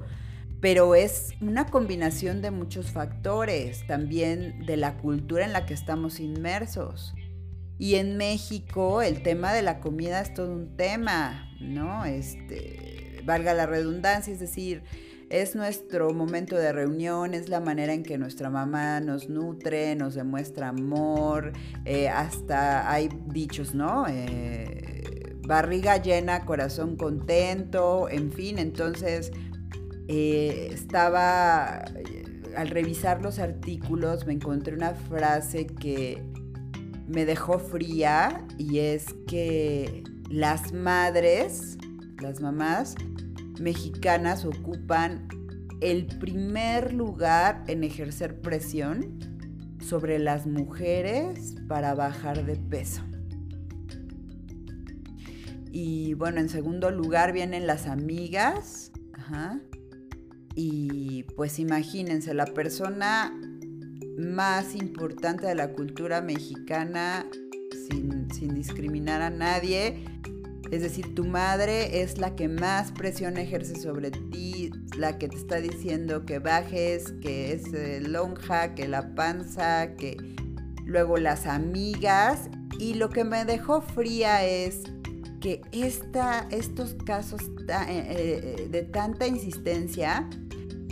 pero 0.60 0.94
es 0.94 1.34
una 1.40 1.66
combinación 1.66 2.40
de 2.40 2.50
muchos 2.50 2.90
factores, 2.90 3.86
también 3.86 4.64
de 4.64 4.78
la 4.78 4.96
cultura 4.96 5.44
en 5.44 5.52
la 5.52 5.66
que 5.66 5.74
estamos 5.74 6.18
inmersos. 6.20 7.14
Y 7.78 7.96
en 7.96 8.16
México 8.16 9.02
el 9.02 9.22
tema 9.22 9.52
de 9.52 9.60
la 9.60 9.80
comida 9.80 10.22
es 10.22 10.32
todo 10.32 10.52
un 10.52 10.76
tema, 10.76 11.50
¿no? 11.60 12.06
Este, 12.06 12.95
valga 13.26 13.52
la 13.52 13.66
redundancia, 13.66 14.32
es 14.32 14.40
decir, 14.40 14.82
es 15.28 15.56
nuestro 15.56 16.12
momento 16.14 16.56
de 16.56 16.72
reunión, 16.72 17.34
es 17.34 17.48
la 17.48 17.60
manera 17.60 17.92
en 17.92 18.04
que 18.04 18.16
nuestra 18.16 18.48
mamá 18.48 19.00
nos 19.00 19.28
nutre, 19.28 19.96
nos 19.96 20.14
demuestra 20.14 20.68
amor, 20.68 21.52
eh, 21.84 22.08
hasta 22.08 22.90
hay 22.90 23.08
dichos, 23.26 23.74
¿no? 23.74 24.06
Eh, 24.08 25.36
barriga 25.46 25.96
llena, 25.96 26.44
corazón 26.44 26.96
contento, 26.96 28.08
en 28.08 28.30
fin, 28.30 28.58
entonces 28.58 29.32
eh, 30.06 30.70
estaba, 30.72 31.84
al 32.56 32.68
revisar 32.68 33.20
los 33.20 33.40
artículos 33.40 34.26
me 34.26 34.34
encontré 34.34 34.74
una 34.74 34.94
frase 34.94 35.66
que 35.66 36.22
me 37.08 37.24
dejó 37.24 37.58
fría 37.58 38.46
y 38.58 38.78
es 38.78 39.06
que 39.26 40.04
las 40.30 40.72
madres, 40.72 41.78
las 42.20 42.40
mamás, 42.40 42.94
mexicanas 43.60 44.44
ocupan 44.44 45.28
el 45.80 46.06
primer 46.06 46.92
lugar 46.92 47.64
en 47.66 47.84
ejercer 47.84 48.40
presión 48.40 49.18
sobre 49.80 50.18
las 50.18 50.46
mujeres 50.46 51.54
para 51.68 51.94
bajar 51.94 52.44
de 52.44 52.56
peso. 52.56 53.02
Y 55.70 56.14
bueno, 56.14 56.40
en 56.40 56.48
segundo 56.48 56.90
lugar 56.90 57.32
vienen 57.32 57.66
las 57.66 57.86
amigas. 57.86 58.92
Y 60.54 61.24
pues 61.36 61.58
imagínense, 61.58 62.32
la 62.32 62.46
persona 62.46 63.38
más 64.16 64.74
importante 64.74 65.46
de 65.46 65.54
la 65.54 65.72
cultura 65.72 66.22
mexicana, 66.22 67.26
sin, 67.88 68.54
discriminar 68.54 69.20
a 69.20 69.28
nadie, 69.28 70.02
es 70.70 70.82
decir, 70.82 71.14
tu 71.14 71.24
madre 71.24 72.02
es 72.02 72.18
la 72.18 72.34
que 72.34 72.48
más 72.48 72.92
presión 72.92 73.36
ejerce 73.36 73.76
sobre 73.76 74.10
ti, 74.10 74.70
la 74.96 75.18
que 75.18 75.28
te 75.28 75.36
está 75.36 75.56
diciendo 75.56 76.26
que 76.26 76.38
bajes, 76.38 77.12
que 77.22 77.52
es 77.52 77.70
lonja, 78.08 78.74
que 78.74 78.88
la 78.88 79.14
panza, 79.14 79.94
que 79.96 80.16
luego 80.84 81.18
las 81.18 81.46
amigas. 81.46 82.50
Y 82.78 82.94
lo 82.94 83.10
que 83.10 83.24
me 83.24 83.44
dejó 83.44 83.80
fría 83.80 84.44
es 84.44 84.82
que 85.40 85.62
esta, 85.72 86.48
estos 86.50 86.94
casos 86.94 87.42
eh, 87.42 87.86
eh, 87.88 88.68
de 88.70 88.82
tanta 88.82 89.26
insistencia 89.26 90.28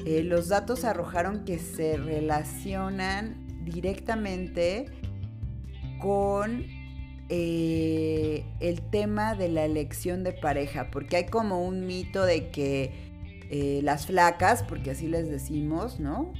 eh, 0.05 0.23
los 0.23 0.49
datos 0.49 0.85
arrojaron 0.85 1.45
que 1.45 1.59
se 1.59 1.97
relacionan 1.97 3.47
directamente 3.65 4.85
con 6.01 6.67
eh, 7.29 8.45
el 8.61 8.83
tema 8.91 9.35
de 9.35 9.49
la 9.49 9.65
elección 9.65 10.25
de 10.25 10.33
pareja, 10.33 10.91
porque 10.91 11.17
hay 11.17 11.27
como 11.27 11.65
un 11.65 11.87
mito 11.87 12.25
de 12.25 12.51
que 12.51 12.93
eh, 13.51 13.81
las 13.83 14.07
flacas, 14.07 14.63
porque 14.63 14.91
así 14.91 15.09
les 15.09 15.29
decimos, 15.29 16.01
¿no? 16.01 16.33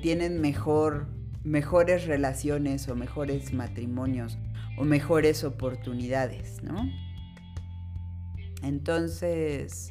tienen 0.00 0.40
mejor, 0.40 1.08
mejores 1.44 2.06
relaciones 2.06 2.88
o 2.88 2.96
mejores 2.96 3.52
matrimonios 3.52 4.38
o 4.78 4.84
mejores 4.84 5.44
oportunidades, 5.44 6.62
¿no? 6.62 6.90
Entonces, 8.62 9.90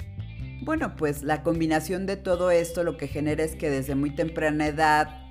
bueno, 0.63 0.96
pues 0.96 1.24
la 1.24 1.44
combinación 1.44 2.06
de 2.06 2.17
todo 2.17 2.51
esto 2.51 2.84
lo 2.84 2.98
que 2.98 3.08
genera 3.08 3.44
es 3.44 3.56
que 3.56 3.70
desde 3.70 3.96
muy 3.96 4.15
temprana 4.15 4.67
edad 4.67 5.22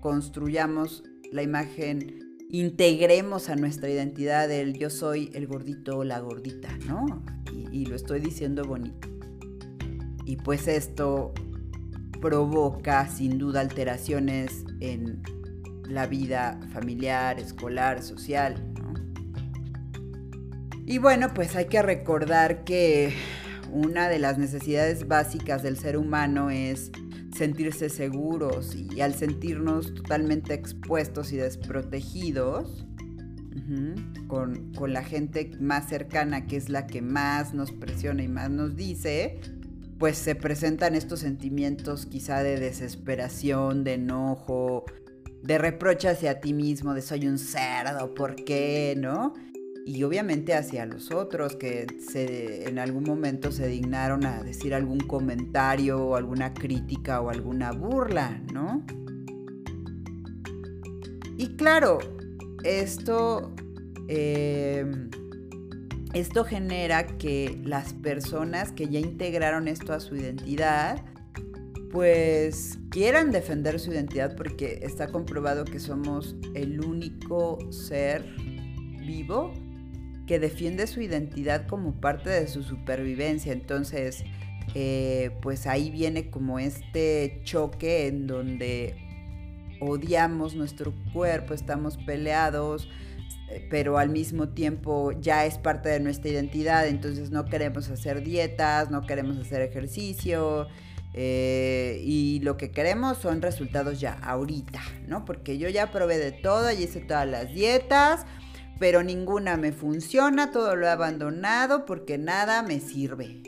construyamos 0.00 1.04
la 1.32 1.42
imagen, 1.42 2.29
integremos 2.50 3.48
a 3.48 3.56
nuestra 3.56 3.88
identidad 3.88 4.48
del 4.48 4.78
yo 4.78 4.90
soy 4.90 5.30
el 5.34 5.46
gordito 5.46 5.98
o 5.98 6.04
la 6.04 6.20
gordita, 6.20 6.76
¿no? 6.86 7.24
Y, 7.52 7.82
y 7.82 7.86
lo 7.86 7.96
estoy 7.96 8.20
diciendo 8.20 8.64
bonito. 8.64 9.08
Y 10.24 10.36
pues 10.36 10.68
esto 10.68 11.32
provoca 12.20 13.08
sin 13.08 13.38
duda 13.38 13.60
alteraciones 13.60 14.64
en 14.80 15.22
la 15.84 16.06
vida 16.06 16.60
familiar, 16.72 17.40
escolar, 17.40 18.02
social, 18.02 18.70
y 20.90 20.98
bueno, 20.98 21.32
pues 21.32 21.54
hay 21.54 21.66
que 21.66 21.82
recordar 21.82 22.64
que 22.64 23.14
una 23.70 24.08
de 24.08 24.18
las 24.18 24.38
necesidades 24.38 25.06
básicas 25.06 25.62
del 25.62 25.76
ser 25.76 25.96
humano 25.96 26.50
es 26.50 26.90
sentirse 27.40 27.88
seguros 27.88 28.76
y 28.76 29.00
al 29.00 29.14
sentirnos 29.14 29.94
totalmente 29.94 30.52
expuestos 30.52 31.32
y 31.32 31.38
desprotegidos 31.38 32.86
con, 34.26 34.74
con, 34.74 34.92
la 34.92 35.02
gente 35.02 35.50
más 35.58 35.88
cercana, 35.88 36.46
que 36.46 36.56
es 36.58 36.68
la 36.68 36.86
que 36.86 37.00
más 37.00 37.54
nos 37.54 37.72
presiona 37.72 38.22
y 38.22 38.28
más 38.28 38.50
nos 38.50 38.76
dice, 38.76 39.40
pues 39.98 40.18
se 40.18 40.34
presentan 40.34 40.94
estos 40.94 41.20
sentimientos 41.20 42.04
quizá 42.04 42.42
de 42.42 42.60
desesperación, 42.60 43.84
de 43.84 43.94
enojo, 43.94 44.84
de 45.42 45.56
reproche 45.56 46.08
hacia 46.08 46.40
ti 46.40 46.52
mismo, 46.52 46.92
de 46.92 47.00
soy 47.00 47.26
un 47.26 47.38
cerdo, 47.38 48.12
¿por 48.12 48.34
qué? 48.34 48.96
¿No? 48.98 49.32
Y 49.92 50.04
obviamente 50.04 50.54
hacia 50.54 50.86
los 50.86 51.10
otros 51.10 51.56
que 51.56 51.84
en 52.14 52.78
algún 52.78 53.02
momento 53.02 53.50
se 53.50 53.66
dignaron 53.66 54.24
a 54.24 54.40
decir 54.44 54.72
algún 54.72 55.00
comentario 55.00 55.98
o 56.00 56.14
alguna 56.14 56.54
crítica 56.54 57.20
o 57.20 57.28
alguna 57.28 57.72
burla, 57.72 58.40
¿no? 58.52 58.84
Y 61.36 61.56
claro, 61.56 61.98
esto, 62.62 63.52
em, 64.06 65.10
esto 66.14 66.44
genera 66.44 67.08
que 67.18 67.60
las 67.64 67.92
personas 67.92 68.70
que 68.70 68.88
ya 68.88 69.00
integraron 69.00 69.66
esto 69.66 69.92
a 69.92 69.98
su 69.98 70.14
identidad, 70.14 71.04
pues 71.90 72.78
quieran 72.90 73.32
defender 73.32 73.80
su 73.80 73.90
identidad 73.90 74.36
porque 74.36 74.78
está 74.82 75.08
comprobado 75.08 75.64
que 75.64 75.80
somos 75.80 76.36
el 76.54 76.80
único 76.84 77.58
ser 77.72 78.24
vivo 79.04 79.52
que 80.30 80.38
defiende 80.38 80.86
su 80.86 81.00
identidad 81.00 81.66
como 81.66 82.00
parte 82.00 82.30
de 82.30 82.46
su 82.46 82.62
supervivencia. 82.62 83.52
Entonces, 83.52 84.22
eh, 84.76 85.32
pues 85.42 85.66
ahí 85.66 85.90
viene 85.90 86.30
como 86.30 86.60
este 86.60 87.40
choque 87.42 88.06
en 88.06 88.28
donde 88.28 88.94
odiamos 89.80 90.54
nuestro 90.54 90.94
cuerpo, 91.12 91.52
estamos 91.52 91.96
peleados, 91.96 92.88
eh, 93.50 93.66
pero 93.72 93.98
al 93.98 94.10
mismo 94.10 94.50
tiempo 94.50 95.10
ya 95.20 95.46
es 95.46 95.58
parte 95.58 95.88
de 95.88 95.98
nuestra 95.98 96.30
identidad, 96.30 96.86
entonces 96.86 97.32
no 97.32 97.46
queremos 97.46 97.88
hacer 97.88 98.22
dietas, 98.22 98.88
no 98.88 99.02
queremos 99.02 99.36
hacer 99.36 99.62
ejercicio. 99.62 100.68
Eh, 101.12 102.02
y 102.04 102.38
lo 102.44 102.56
que 102.56 102.70
queremos 102.70 103.18
son 103.18 103.42
resultados 103.42 103.98
ya, 103.98 104.12
ahorita, 104.12 104.80
¿no? 105.08 105.24
Porque 105.24 105.58
yo 105.58 105.68
ya 105.68 105.90
probé 105.90 106.18
de 106.18 106.30
todo, 106.30 106.70
y 106.70 106.84
hice 106.84 107.00
todas 107.00 107.26
las 107.26 107.52
dietas, 107.52 108.26
pero 108.80 109.04
ninguna 109.04 109.56
me 109.58 109.72
funciona, 109.72 110.50
todo 110.50 110.74
lo 110.74 110.86
he 110.86 110.88
abandonado 110.88 111.84
porque 111.84 112.16
nada 112.16 112.62
me 112.62 112.80
sirve. 112.80 113.42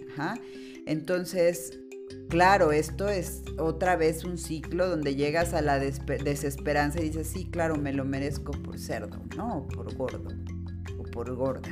Entonces, 0.85 1.81
claro, 2.29 2.71
esto 2.71 3.09
es 3.09 3.43
otra 3.59 3.97
vez 3.97 4.25
un 4.25 4.37
ciclo 4.37 4.89
donde 4.91 5.17
llegas 5.17 5.55
a 5.55 5.63
la 5.63 5.79
desesperanza 5.79 7.01
y 7.01 7.05
dices, 7.05 7.29
sí, 7.29 7.47
claro, 7.51 7.77
me 7.77 7.95
lo 7.95 8.05
merezco 8.05 8.53
por 8.53 8.79
cerdo, 8.79 9.25
¿no? 9.35 9.57
O 9.57 9.69
por 9.69 9.95
gordo, 9.97 10.29
o 10.99 11.03
por 11.05 11.35
gorda. 11.35 11.71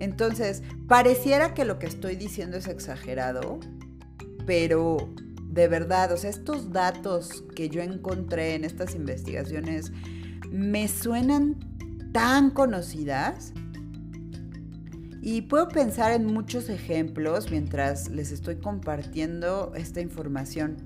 Entonces, 0.00 0.64
pareciera 0.88 1.54
que 1.54 1.64
lo 1.64 1.78
que 1.78 1.86
estoy 1.86 2.16
diciendo 2.16 2.56
es 2.56 2.66
exagerado, 2.66 3.60
pero 4.44 5.14
de 5.50 5.66
verdad, 5.66 6.12
o 6.12 6.16
sea, 6.16 6.30
estos 6.30 6.72
datos 6.72 7.44
que 7.56 7.68
yo 7.68 7.82
encontré 7.82 8.54
en 8.54 8.64
estas 8.64 8.94
investigaciones 8.94 9.92
me 10.50 10.86
suenan 10.86 11.56
tan 12.12 12.50
conocidas 12.50 13.52
y 15.22 15.42
puedo 15.42 15.68
pensar 15.68 16.12
en 16.12 16.26
muchos 16.26 16.68
ejemplos 16.68 17.50
mientras 17.50 18.08
les 18.10 18.30
estoy 18.30 18.56
compartiendo 18.56 19.72
esta 19.74 20.00
información. 20.00 20.76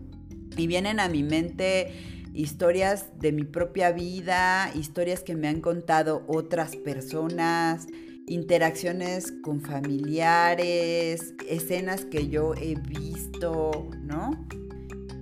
Y 0.56 0.66
vienen 0.66 0.98
a 0.98 1.08
mi 1.08 1.22
mente 1.22 1.92
historias 2.32 3.06
de 3.20 3.32
mi 3.32 3.44
propia 3.44 3.92
vida, 3.92 4.70
historias 4.74 5.22
que 5.22 5.36
me 5.36 5.46
han 5.46 5.60
contado 5.60 6.24
otras 6.26 6.74
personas, 6.74 7.86
interacciones 8.26 9.32
con 9.42 9.60
familiares, 9.60 11.34
escenas 11.48 12.04
que 12.04 12.28
yo 12.28 12.54
he 12.54 12.74
visto, 12.74 13.88
¿no? 14.02 14.30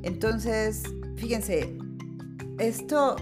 Entonces, 0.03 0.83
fíjense, 1.17 1.77
esto, 2.59 3.17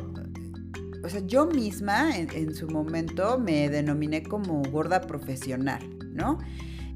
o 1.03 1.09
sea, 1.09 1.21
yo 1.27 1.47
misma 1.47 2.17
en, 2.17 2.55
su 2.55 2.69
momento 2.69 3.39
me 3.39 3.69
denominé 3.69 4.23
como 4.23 4.63
gorda 4.71 5.03
profesional, 5.03 5.81
¿no? 6.13 6.39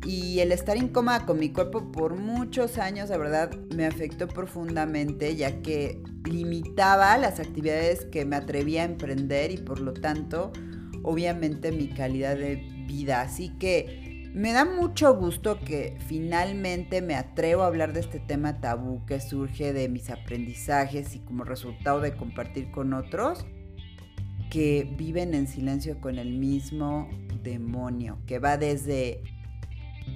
Y 0.07 0.40
el 0.40 0.53
estar 0.53 0.77
incómoda 0.77 1.25
con 1.25 1.38
mi 1.38 1.51
cuerpo 1.51 1.90
por 1.90 2.16
muchos 2.16 2.77
años, 2.77 3.09
la 3.09 3.16
verdad, 3.16 3.51
me 3.75 3.87
afectó 3.87 4.29
profundamente, 4.29 5.35
ya 5.37 5.62
que 5.62 6.03
limitaba 6.25 7.16
las 7.16 7.40
actividades 7.40 8.05
que 8.07 8.27
me 8.27 8.37
atrevía 8.37 8.83
a 8.83 8.85
emprender 8.85 9.51
y 9.51 9.57
por 9.57 9.81
lo 9.81 9.94
tanto, 9.94 10.53
obviamente, 11.03 11.73
mi 11.73 11.88
calidad 11.88 12.37
de 12.37 12.73
vida. 12.87 13.20
Así 13.20 13.51
que 13.59 14.31
me 14.35 14.53
da 14.53 14.64
mucho 14.64 15.14
gusto 15.14 15.61
que 15.61 15.97
finalmente 16.09 17.03
me 17.03 17.14
atrevo 17.14 17.62
a 17.62 17.66
hablar 17.66 17.92
de 17.92 18.01
este 18.01 18.18
tema 18.18 18.61
tabú 18.61 19.05
que 19.07 19.20
surge 19.20 19.73
de 19.73 19.88
mis 19.88 20.11
aprendizajes 20.11 21.14
y 21.14 21.20
como 21.20 21.44
resultado 21.44 22.01
de 22.01 22.16
compartir 22.16 22.70
con 22.70 22.94
otros 22.94 23.47
que 24.51 24.92
viven 24.97 25.35
en 25.35 25.47
silencio 25.47 26.01
con 26.01 26.18
el 26.18 26.33
mismo 26.33 27.09
demonio, 27.42 28.18
que 28.27 28.38
va 28.38 28.57
desde 28.57 29.23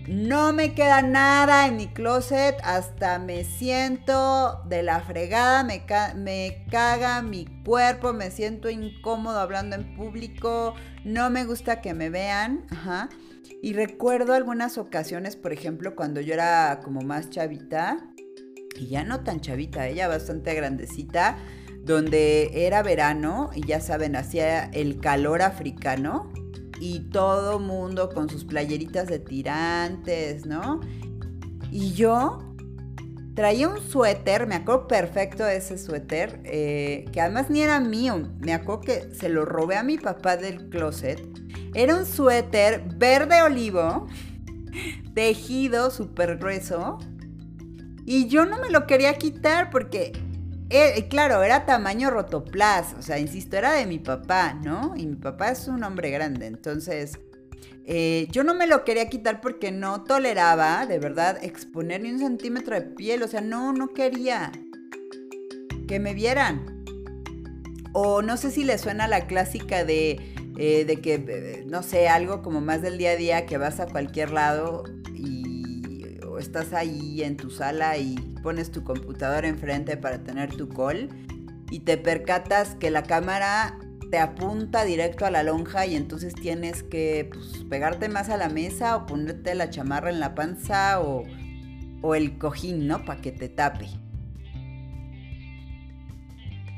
no 0.09 0.55
me 0.55 0.75
queda 0.75 1.03
nada 1.03 1.67
en 1.67 1.77
mi 1.77 1.87
closet, 1.89 2.57
hasta 2.65 3.19
me 3.19 3.45
siento 3.45 4.63
de 4.65 4.83
la 4.83 5.01
fregada, 5.01 5.65
me, 5.65 6.65
caga 6.71 7.21
mi 7.21 7.45
cuerpo, 7.63 8.15
me 8.15 8.31
siento 8.31 8.71
incómodo 8.71 9.39
hablando 9.39 9.77
en 9.77 9.95
público, 9.97 10.75
no 11.05 11.29
me 11.29 11.45
gusta 11.45 11.83
que 11.83 11.93
me 11.93 12.09
vean. 12.09 12.67
Y 13.61 13.75
recuerdo 13.75 14.33
algunas 14.33 14.79
ocasiones, 14.79 15.37
por 15.37 15.53
ejemplo, 15.53 15.95
cuando 15.95 16.23
yo 16.23 16.33
era 16.33 16.81
como 16.83 17.03
más 17.03 17.29
chavita, 17.29 17.99
y 18.79 18.87
ya 18.87 19.05
no 19.05 19.25
tan 19.25 19.41
chavita, 19.41 19.89
ella 19.89 20.09
bastante 20.09 20.55
grandecita, 20.55 21.37
donde 21.83 22.67
era 22.67 22.83
verano 22.83 23.51
y 23.55 23.67
ya 23.67 23.81
saben, 23.81 24.17
hacía 24.17 24.65
el 24.73 25.01
calor 25.01 25.43
africano 25.43 26.33
y 26.81 27.01
todo 27.11 27.59
mundo 27.59 28.11
con 28.11 28.29
sus 28.29 28.45
playeritas 28.45 29.09
de 29.09 29.19
tirantes, 29.19 30.47
¿no? 30.47 30.81
Y 31.71 31.93
yo 31.93 32.39
traía 33.35 33.69
un 33.69 33.81
suéter, 33.81 34.47
me 34.47 34.57
acuerdo 34.57 34.89
perfecto 34.89 35.47
ese 35.47 35.79
suéter, 35.79 36.41
eh, 36.45 37.05
que 37.13 37.21
además 37.21 37.51
ni 37.51 37.63
era 37.63 37.79
mío, 37.79 38.29
me 38.41 38.53
acuerdo 38.53 38.81
que 38.81 39.15
se 39.15 39.29
lo 39.29 39.45
robé 39.45 39.77
a 39.77 39.83
mi 39.83 39.97
papá 39.97 40.37
del 40.37 40.69
closet. 40.71 41.23
Era 41.75 41.97
un 41.97 42.05
suéter 42.05 42.83
verde 42.97 43.41
olivo, 43.43 44.07
tejido 45.15 45.91
súper 45.91 46.39
grueso, 46.39 46.99
y 48.05 48.27
yo 48.27 48.47
no 48.47 48.59
me 48.59 48.71
lo 48.71 48.87
quería 48.87 49.19
quitar 49.19 49.71
porque 49.71 50.13
eh, 50.71 51.07
claro, 51.09 51.43
era 51.43 51.67
tamaño 51.67 52.11
rotoplas, 52.11 52.95
o 52.99 53.03
sea, 53.03 53.19
insisto, 53.19 53.57
era 53.57 53.73
de 53.73 53.87
mi 53.87 53.99
papá, 53.99 54.55
¿no? 54.55 54.95
Y 54.97 55.07
mi 55.07 55.17
papá 55.17 55.51
es 55.51 55.69
un 55.69 55.83
hombre 55.85 56.11
grande, 56.11 56.47
entonces 56.47 57.19
eh, 57.91 58.29
yo 58.31 58.45
no 58.45 58.53
me 58.53 58.67
lo 58.67 58.85
quería 58.85 59.09
quitar 59.09 59.41
porque 59.41 59.73
no 59.73 60.05
toleraba, 60.05 60.85
de 60.85 60.99
verdad, 60.99 61.43
exponer 61.43 62.03
ni 62.03 62.13
un 62.13 62.19
centímetro 62.19 62.75
de 62.75 62.83
piel. 62.83 63.23
O 63.23 63.29
sea, 63.29 63.41
no, 63.41 63.73
no 63.73 63.89
quería 63.89 64.53
que 65.87 65.99
me 65.99 66.13
vieran. 66.13 66.85
O 67.95 68.21
no 68.21 68.37
sé 68.37 68.51
si 68.51 68.63
le 68.63 68.77
suena 68.77 69.09
la 69.09 69.27
clásica 69.27 69.87
de, 69.87 70.21
eh, 70.59 70.85
de 70.85 70.97
que, 71.01 71.15
eh, 71.15 71.65
no 71.67 71.83
sé, 71.83 72.11
algo 72.11 72.43
como 72.43 72.61
más 72.61 72.83
del 72.83 72.99
día 72.99 73.13
a 73.13 73.17
día, 73.17 73.47
que 73.47 73.57
vas 73.57 73.81
a 73.81 73.87
cualquier 73.87 74.33
lado 74.33 74.85
estás 76.39 76.73
ahí 76.73 77.23
en 77.23 77.37
tu 77.37 77.51
sala 77.51 77.97
y 77.99 78.17
pones 78.43 78.71
tu 78.71 78.85
computadora 78.85 79.49
enfrente 79.49 79.97
para 79.97 80.23
tener 80.23 80.55
tu 80.55 80.69
call 80.69 81.09
y 81.71 81.81
te 81.81 81.97
percatas 81.97 82.75
que 82.75 82.91
la 82.91 83.03
cámara 83.03 83.79
te 84.11 84.19
apunta 84.19 84.85
directo 84.85 85.27
a 85.27 85.31
la 85.31 85.43
lonja 85.43 85.87
y 85.87 85.95
entonces 85.95 86.35
tienes 86.35 86.83
que 86.83 87.29
pues, 87.33 87.65
pegarte 87.69 88.09
más 88.09 88.31
a 88.31 88.37
la 88.37 88.49
mesa 88.49 88.97
o 88.97 89.07
ponerte 89.07 89.55
la 89.55 89.71
chamarra 89.71 90.11
en 90.11 90.21
la 90.21 90.35
panza 90.35 91.01
o, 91.01 91.25
o 92.03 92.15
el 92.15 92.39
cojín, 92.39 92.87
¿no? 92.87 93.05
Para 93.05 93.21
que 93.21 93.33
te 93.33 93.49
tape. 93.49 93.89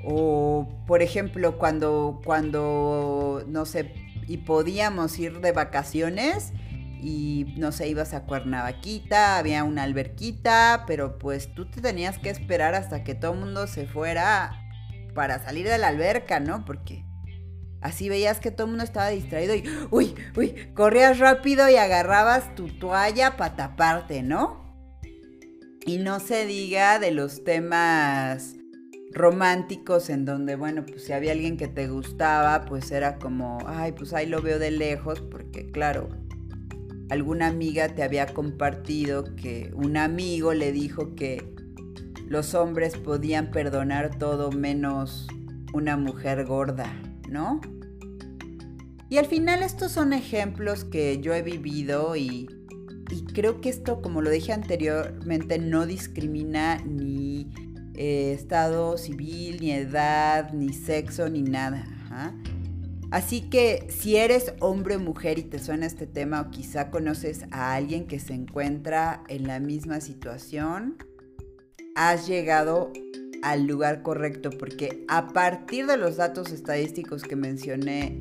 O, 0.04 0.68
por 0.86 1.02
ejemplo, 1.02 1.58
cuando, 1.58 2.20
cuando, 2.24 3.44
no 3.46 3.66
sé, 3.66 3.92
y 4.26 4.38
podíamos 4.38 5.18
ir 5.18 5.40
de 5.40 5.52
vacaciones 5.52 6.52
y, 7.02 7.54
no 7.56 7.72
sé, 7.72 7.88
ibas 7.88 8.14
a 8.14 8.24
Cuernavaquita, 8.24 9.38
había 9.38 9.64
una 9.64 9.82
alberquita, 9.82 10.84
pero 10.86 11.18
pues 11.18 11.54
tú 11.54 11.70
te 11.70 11.80
tenías 11.80 12.18
que 12.18 12.30
esperar 12.30 12.74
hasta 12.74 13.04
que 13.04 13.14
todo 13.14 13.32
el 13.32 13.40
mundo 13.40 13.66
se 13.66 13.86
fuera 13.86 14.52
para 15.14 15.42
salir 15.42 15.66
de 15.68 15.78
la 15.78 15.88
alberca, 15.88 16.40
¿no? 16.40 16.64
Porque 16.64 17.04
así 17.80 18.08
veías 18.08 18.40
que 18.40 18.50
todo 18.50 18.66
el 18.66 18.70
mundo 18.72 18.84
estaba 18.84 19.08
distraído 19.08 19.54
y, 19.54 19.64
uy, 19.90 20.14
uy, 20.36 20.72
corrías 20.74 21.18
rápido 21.18 21.68
y 21.68 21.76
agarrabas 21.76 22.54
tu 22.54 22.68
toalla 22.68 23.36
para 23.36 23.56
taparte, 23.56 24.22
¿no? 24.22 24.60
Y 25.86 25.98
no 25.98 26.20
se 26.20 26.46
diga 26.46 26.98
de 26.98 27.10
los 27.10 27.42
temas 27.42 28.56
románticos 29.12 30.08
en 30.10 30.24
donde, 30.24 30.54
bueno, 30.56 30.84
pues 30.86 31.04
si 31.04 31.12
había 31.12 31.32
alguien 31.32 31.56
que 31.56 31.68
te 31.68 31.88
gustaba, 31.88 32.64
pues 32.64 32.90
era 32.90 33.18
como, 33.18 33.58
ay, 33.66 33.92
pues 33.92 34.12
ahí 34.12 34.26
lo 34.26 34.40
veo 34.42 34.58
de 34.58 34.70
lejos, 34.70 35.20
porque 35.20 35.70
claro, 35.70 36.08
alguna 37.10 37.48
amiga 37.48 37.88
te 37.88 38.02
había 38.02 38.26
compartido 38.26 39.34
que 39.36 39.72
un 39.74 39.96
amigo 39.96 40.54
le 40.54 40.72
dijo 40.72 41.14
que 41.14 41.54
los 42.26 42.54
hombres 42.54 42.96
podían 42.96 43.50
perdonar 43.50 44.16
todo 44.18 44.52
menos 44.52 45.26
una 45.72 45.96
mujer 45.96 46.46
gorda, 46.46 46.92
¿no? 47.28 47.60
Y 49.08 49.18
al 49.18 49.26
final 49.26 49.62
estos 49.64 49.90
son 49.90 50.12
ejemplos 50.12 50.84
que 50.84 51.20
yo 51.20 51.34
he 51.34 51.42
vivido 51.42 52.14
y, 52.14 52.48
y 53.10 53.24
creo 53.32 53.60
que 53.60 53.68
esto, 53.68 54.00
como 54.00 54.22
lo 54.22 54.30
dije 54.30 54.52
anteriormente, 54.52 55.58
no 55.58 55.86
discrimina 55.86 56.76
ni 56.86 57.50
eh, 57.94 58.32
estado 58.32 58.96
civil, 58.96 59.58
ni 59.60 59.72
edad, 59.72 60.52
ni 60.52 60.72
sexo, 60.72 61.28
ni 61.28 61.42
nada. 61.42 61.84
Así 63.10 63.42
que 63.50 63.88
si 63.90 64.16
eres 64.16 64.54
hombre 64.60 64.96
o 64.96 65.00
mujer 65.00 65.38
y 65.38 65.42
te 65.42 65.58
suena 65.58 65.86
este 65.86 66.06
tema 66.06 66.40
o 66.40 66.50
quizá 66.50 66.90
conoces 66.90 67.44
a 67.50 67.74
alguien 67.74 68.06
que 68.06 68.20
se 68.20 68.34
encuentra 68.34 69.24
en 69.28 69.48
la 69.48 69.58
misma 69.58 70.00
situación, 70.00 70.96
has 71.96 72.28
llegado 72.28 72.92
al 73.42 73.66
lugar 73.66 74.02
correcto 74.02 74.50
porque 74.50 75.04
a 75.08 75.28
partir 75.28 75.86
de 75.86 75.96
los 75.96 76.16
datos 76.16 76.52
estadísticos 76.52 77.22
que 77.22 77.34
mencioné, 77.34 78.18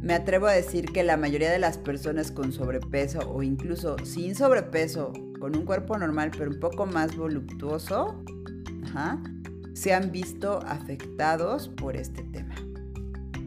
me 0.00 0.14
atrevo 0.14 0.46
a 0.46 0.52
decir 0.52 0.86
que 0.86 1.02
la 1.02 1.18
mayoría 1.18 1.50
de 1.50 1.58
las 1.58 1.76
personas 1.76 2.30
con 2.30 2.52
sobrepeso 2.52 3.30
o 3.30 3.42
incluso 3.42 3.96
sin 4.04 4.34
sobrepeso, 4.34 5.12
con 5.38 5.54
un 5.54 5.66
cuerpo 5.66 5.98
normal 5.98 6.30
pero 6.36 6.50
un 6.50 6.60
poco 6.60 6.86
más 6.86 7.14
voluptuoso, 7.14 8.24
se 9.74 9.92
han 9.92 10.10
visto 10.10 10.60
afectados 10.66 11.68
por 11.68 11.96
este 11.96 12.22
tema. 12.24 12.49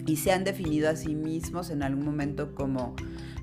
Y 0.06 0.18
se 0.18 0.32
han 0.32 0.44
definido 0.44 0.90
a 0.90 0.96
sí 0.96 1.16
mismos 1.16 1.70
en 1.70 1.84
algún 1.84 2.06
momento 2.06 2.54
como 2.56 2.96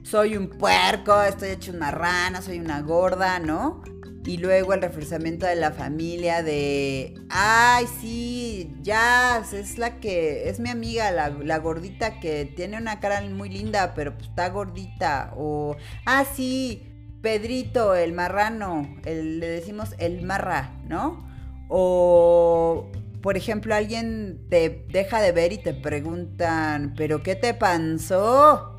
soy 0.03 0.37
un 0.37 0.49
puerco, 0.49 1.23
estoy 1.23 1.51
hecho 1.51 1.73
una 1.73 1.91
rana, 1.91 2.43
soy 2.43 2.59
una 2.59 2.81
gorda, 2.81 3.39
¿no? 3.39 3.83
Y 4.25 4.37
luego 4.37 4.75
el 4.75 4.83
reforzamiento 4.83 5.47
de 5.47 5.57
la 5.57 5.73
familia 5.73 6.43
de, 6.43 7.15
ay, 7.31 7.87
sí, 8.01 8.71
ya, 8.83 9.43
es 9.53 9.79
la 9.79 9.99
que, 9.99 10.49
es 10.49 10.61
mi 10.61 10.69
amiga, 10.69 11.11
la, 11.11 11.59
gordita 11.59 12.21
que 12.21 12.45
tiene 12.45 12.77
una 12.77 13.01
cara 13.01 13.23
muy 13.23 13.49
linda, 13.49 13.95
pero 13.95 14.15
pues 14.15 14.29
está 14.29 14.51
gordita. 14.51 15.33
O, 15.37 15.77
ah, 16.05 16.25
sí, 16.25 16.83
Pedrito, 17.23 17.95
el 17.95 18.13
marrano, 18.13 18.95
le 19.05 19.47
decimos 19.47 19.95
el 19.99 20.23
marra, 20.23 20.79
¿no? 20.87 21.27
O, 21.69 22.91
por 23.23 23.37
ejemplo, 23.37 23.75
alguien 23.75 24.47
te 24.49 24.87
deja 24.91 25.21
de 25.21 25.33
ver 25.33 25.53
y 25.53 25.59
te 25.59 25.75
preguntan, 25.75 26.95
¿pero 26.97 27.23
qué 27.23 27.35
te 27.35 27.53
pasó? 27.55 28.77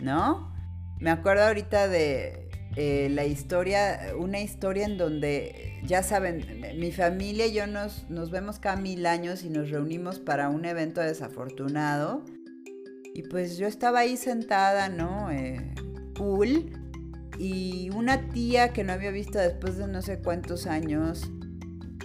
¿No? 0.00 0.52
Me 0.98 1.10
acuerdo 1.10 1.44
ahorita 1.44 1.88
de 1.88 2.48
eh, 2.76 3.08
la 3.10 3.26
historia, 3.26 4.14
una 4.18 4.40
historia 4.40 4.86
en 4.86 4.96
donde, 4.96 5.80
ya 5.84 6.02
saben, 6.02 6.62
mi 6.78 6.90
familia 6.90 7.46
y 7.46 7.52
yo 7.52 7.66
nos, 7.66 8.08
nos 8.08 8.30
vemos 8.30 8.58
cada 8.58 8.76
mil 8.76 9.04
años 9.04 9.44
y 9.44 9.50
nos 9.50 9.70
reunimos 9.70 10.18
para 10.18 10.48
un 10.48 10.64
evento 10.64 11.00
desafortunado. 11.00 12.24
Y 13.14 13.22
pues 13.22 13.58
yo 13.58 13.66
estaba 13.66 14.00
ahí 14.00 14.16
sentada, 14.16 14.88
¿no? 14.88 15.30
Eh, 15.30 15.74
cool. 16.16 16.72
Y 17.38 17.90
una 17.94 18.30
tía 18.30 18.72
que 18.72 18.84
no 18.84 18.92
había 18.92 19.10
visto 19.10 19.38
después 19.38 19.76
de 19.76 19.86
no 19.86 20.02
sé 20.02 20.18
cuántos 20.20 20.66
años 20.66 21.30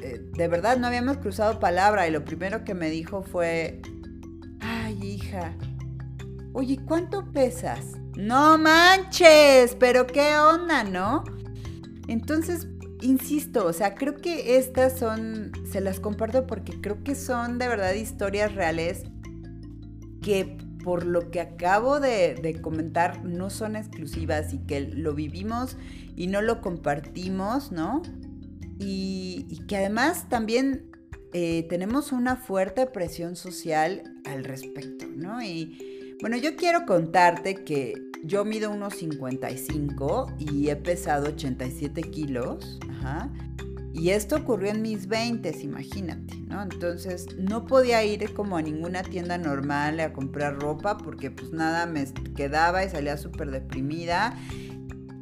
eh, 0.02 0.22
de 0.34 0.48
verdad 0.48 0.78
no 0.78 0.88
habíamos 0.88 1.18
cruzado 1.18 1.60
palabra 1.60 2.08
y 2.08 2.12
lo 2.12 2.24
primero 2.24 2.64
que 2.64 2.74
me 2.74 2.90
dijo 2.90 3.24
fue, 3.24 3.82
ay 4.62 4.98
hija, 5.04 5.54
oye, 6.54 6.80
¿cuánto 6.86 7.32
pesas? 7.32 7.98
No 8.16 8.58
manches, 8.58 9.76
pero 9.80 10.08
qué 10.08 10.38
onda, 10.38 10.84
¿no? 10.84 11.24
Entonces, 12.08 12.68
insisto, 13.02 13.66
o 13.66 13.74
sea, 13.74 13.96
creo 13.96 14.18
que 14.18 14.58
estas 14.58 14.98
son, 14.98 15.52
se 15.70 15.82
las 15.82 16.00
comparto 16.00 16.48
porque 16.48 16.80
creo 16.82 17.04
que 17.04 17.16
son 17.16 17.60
de 17.60 17.68
verdad 17.68 17.94
historias 17.94 18.56
reales 18.56 19.04
que 20.22 20.58
por 20.84 21.06
lo 21.06 21.30
que 21.30 21.42
acabo 21.42 22.00
de, 22.00 22.36
de, 22.36 22.62
comentar 22.62 23.24
no 23.24 23.50
son 23.50 23.76
exclusivas 23.76 24.54
y 24.54 24.60
que 24.60 24.82
lo 24.82 25.14
vivimos 25.14 25.78
y 26.16 26.28
no 26.28 26.42
lo 26.42 26.62
compartimos, 26.62 27.72
¿no? 27.72 28.02
Y, 28.80 29.62
que 29.68 29.78
además 29.78 30.30
también 30.30 30.90
eh, 31.34 31.68
tenemos 31.70 32.12
una 32.12 32.36
fuerte 32.38 32.88
presión 32.88 33.36
social 33.36 34.04
al 34.26 34.44
respecto, 34.44 35.06
¿no? 35.06 35.44
Y 35.44 36.16
bueno, 36.22 36.38
yo 36.38 36.56
quiero 36.56 36.86
contarte 36.86 37.64
que 37.64 37.94
yo 38.24 38.46
mido 38.46 38.72
unos 38.72 38.96
55 38.96 40.36
y 40.40 40.70
he 40.70 40.76
pesado 40.76 41.30
87 41.30 42.02
kilos, 42.02 42.80
y 43.92 44.12
esto 44.12 44.38
ocurrió 44.38 44.72
en 44.72 44.82
mis 44.82 45.08
20, 45.08 45.58
imagínate, 45.62 46.36
¿no? 46.48 46.62
Entonces 46.62 47.36
no 47.38 47.66
podía 47.66 48.04
ir 48.04 48.34
como 48.34 48.56
a 48.56 48.62
ninguna 48.62 49.04
tienda 49.04 49.38
normal 49.38 50.00
a 50.00 50.14
comprar 50.14 50.60
ropa 50.60 50.98
porque 50.98 51.32
pues 51.32 51.52
nada 51.52 51.86
me 51.86 52.06
quedaba 52.36 52.84
y 52.86 52.90
salía 52.90 53.18
súper 53.18 53.52
deprimida 53.52 54.38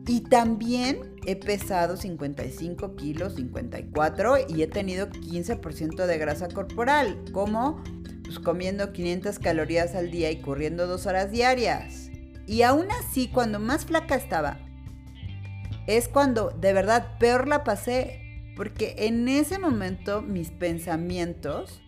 y 0.07 0.21
también 0.21 1.15
he 1.25 1.35
pesado 1.35 1.97
55 1.97 2.95
kilos, 2.95 3.35
54 3.35 4.37
y 4.47 4.61
he 4.61 4.67
tenido 4.67 5.09
15% 5.09 6.05
de 6.05 6.17
grasa 6.17 6.47
corporal, 6.47 7.25
como 7.33 7.83
pues, 8.23 8.39
comiendo 8.39 8.93
500 8.93 9.37
calorías 9.39 9.95
al 9.95 10.09
día 10.09 10.31
y 10.31 10.37
corriendo 10.37 10.87
dos 10.87 11.05
horas 11.05 11.29
diarias. 11.29 12.09
Y 12.47 12.61
aún 12.61 12.87
así, 12.91 13.27
cuando 13.27 13.59
más 13.59 13.85
flaca 13.85 14.15
estaba, 14.15 14.59
es 15.87 16.07
cuando 16.07 16.51
de 16.51 16.71
verdad 16.71 17.17
peor 17.19 17.49
la 17.49 17.65
pasé, 17.65 18.21
porque 18.55 18.95
en 18.99 19.27
ese 19.27 19.59
momento 19.59 20.21
mis 20.21 20.51
pensamientos 20.51 21.81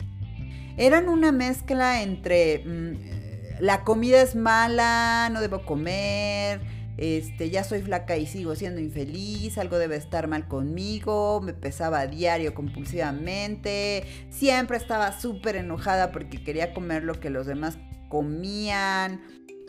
eran 0.75 1.07
una 1.07 1.31
mezcla 1.31 2.03
entre 2.03 2.63
mm, 2.65 3.61
la 3.61 3.83
comida 3.85 4.21
es 4.21 4.35
mala, 4.35 5.29
no 5.31 5.39
debo 5.41 5.65
comer, 5.65 6.78
este, 6.99 7.49
ya 7.49 7.63
soy 7.63 7.81
flaca 7.81 8.17
y 8.17 8.25
sigo 8.25 8.55
siendo 8.55 8.81
infeliz, 8.81 9.57
algo 9.57 9.77
debe 9.77 9.95
estar 9.95 10.27
mal 10.27 10.49
conmigo, 10.49 11.39
me 11.41 11.53
pesaba 11.53 12.01
a 12.01 12.07
diario 12.07 12.53
compulsivamente, 12.53 14.03
siempre 14.29 14.75
estaba 14.75 15.17
súper 15.17 15.55
enojada 15.55 16.11
porque 16.11 16.43
quería 16.43 16.73
comer 16.73 17.05
lo 17.05 17.17
que 17.21 17.29
los 17.29 17.47
demás 17.47 17.77
comían. 18.09 19.21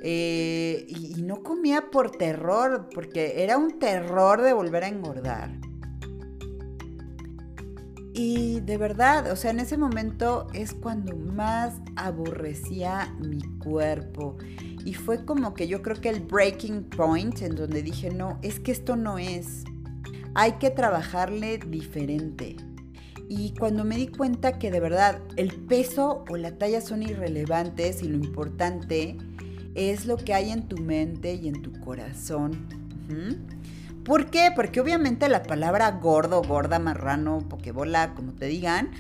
Eh, 0.02 0.86
y, 0.88 1.22
no 1.22 1.42
comía 1.42 1.90
por 1.92 2.10
terror, 2.10 2.88
porque 2.92 3.44
era 3.44 3.58
un 3.58 3.78
terror 3.78 4.40
de 4.40 4.54
volver 4.54 4.84
a 4.84 4.88
engordar. 4.88 5.50
Y 8.14 8.60
de 8.60 8.76
verdad, 8.76 9.30
o 9.30 9.36
sea, 9.36 9.50
en 9.50 9.60
ese 9.60 9.76
momento 9.76 10.48
es 10.52 10.72
cuando 10.72 11.14
más 11.16 11.74
aborrecía 11.96 13.14
mi 13.20 13.42
cuerpo 13.58 14.36
Y 14.84 14.94
fue 14.94 15.24
como 15.24 15.54
que 15.54 15.68
yo 15.68 15.82
creo 15.82 16.00
que 16.00 16.08
el 16.08 16.20
breaking 16.20 16.84
point 16.84 17.42
en 17.42 17.54
donde 17.54 17.82
dije, 17.82 18.10
no, 18.10 18.38
es 18.42 18.60
que 18.60 18.72
esto 18.72 18.96
no 18.96 19.18
es. 19.18 19.64
Hay 20.34 20.52
que 20.52 20.70
trabajarle 20.70 21.58
diferente. 21.58 22.56
Y 23.28 23.54
cuando 23.58 23.84
me 23.84 23.96
di 23.96 24.08
cuenta 24.08 24.58
que 24.58 24.70
de 24.70 24.80
verdad 24.80 25.20
el 25.36 25.54
peso 25.54 26.24
o 26.28 26.36
la 26.36 26.58
talla 26.58 26.80
son 26.80 27.02
irrelevantes 27.02 28.02
y 28.02 28.08
lo 28.08 28.16
importante 28.16 29.16
es 29.74 30.06
lo 30.06 30.16
que 30.16 30.34
hay 30.34 30.50
en 30.50 30.66
tu 30.66 30.78
mente 30.78 31.34
y 31.34 31.48
en 31.48 31.62
tu 31.62 31.72
corazón. 31.80 32.66
¿Por 34.04 34.30
qué? 34.30 34.50
Porque 34.54 34.80
obviamente 34.80 35.28
la 35.28 35.42
palabra 35.42 35.90
gordo, 35.92 36.42
gorda, 36.42 36.78
marrano, 36.78 37.38
pokebola, 37.48 38.14
como 38.14 38.32
te 38.32 38.46
digan, 38.46 38.90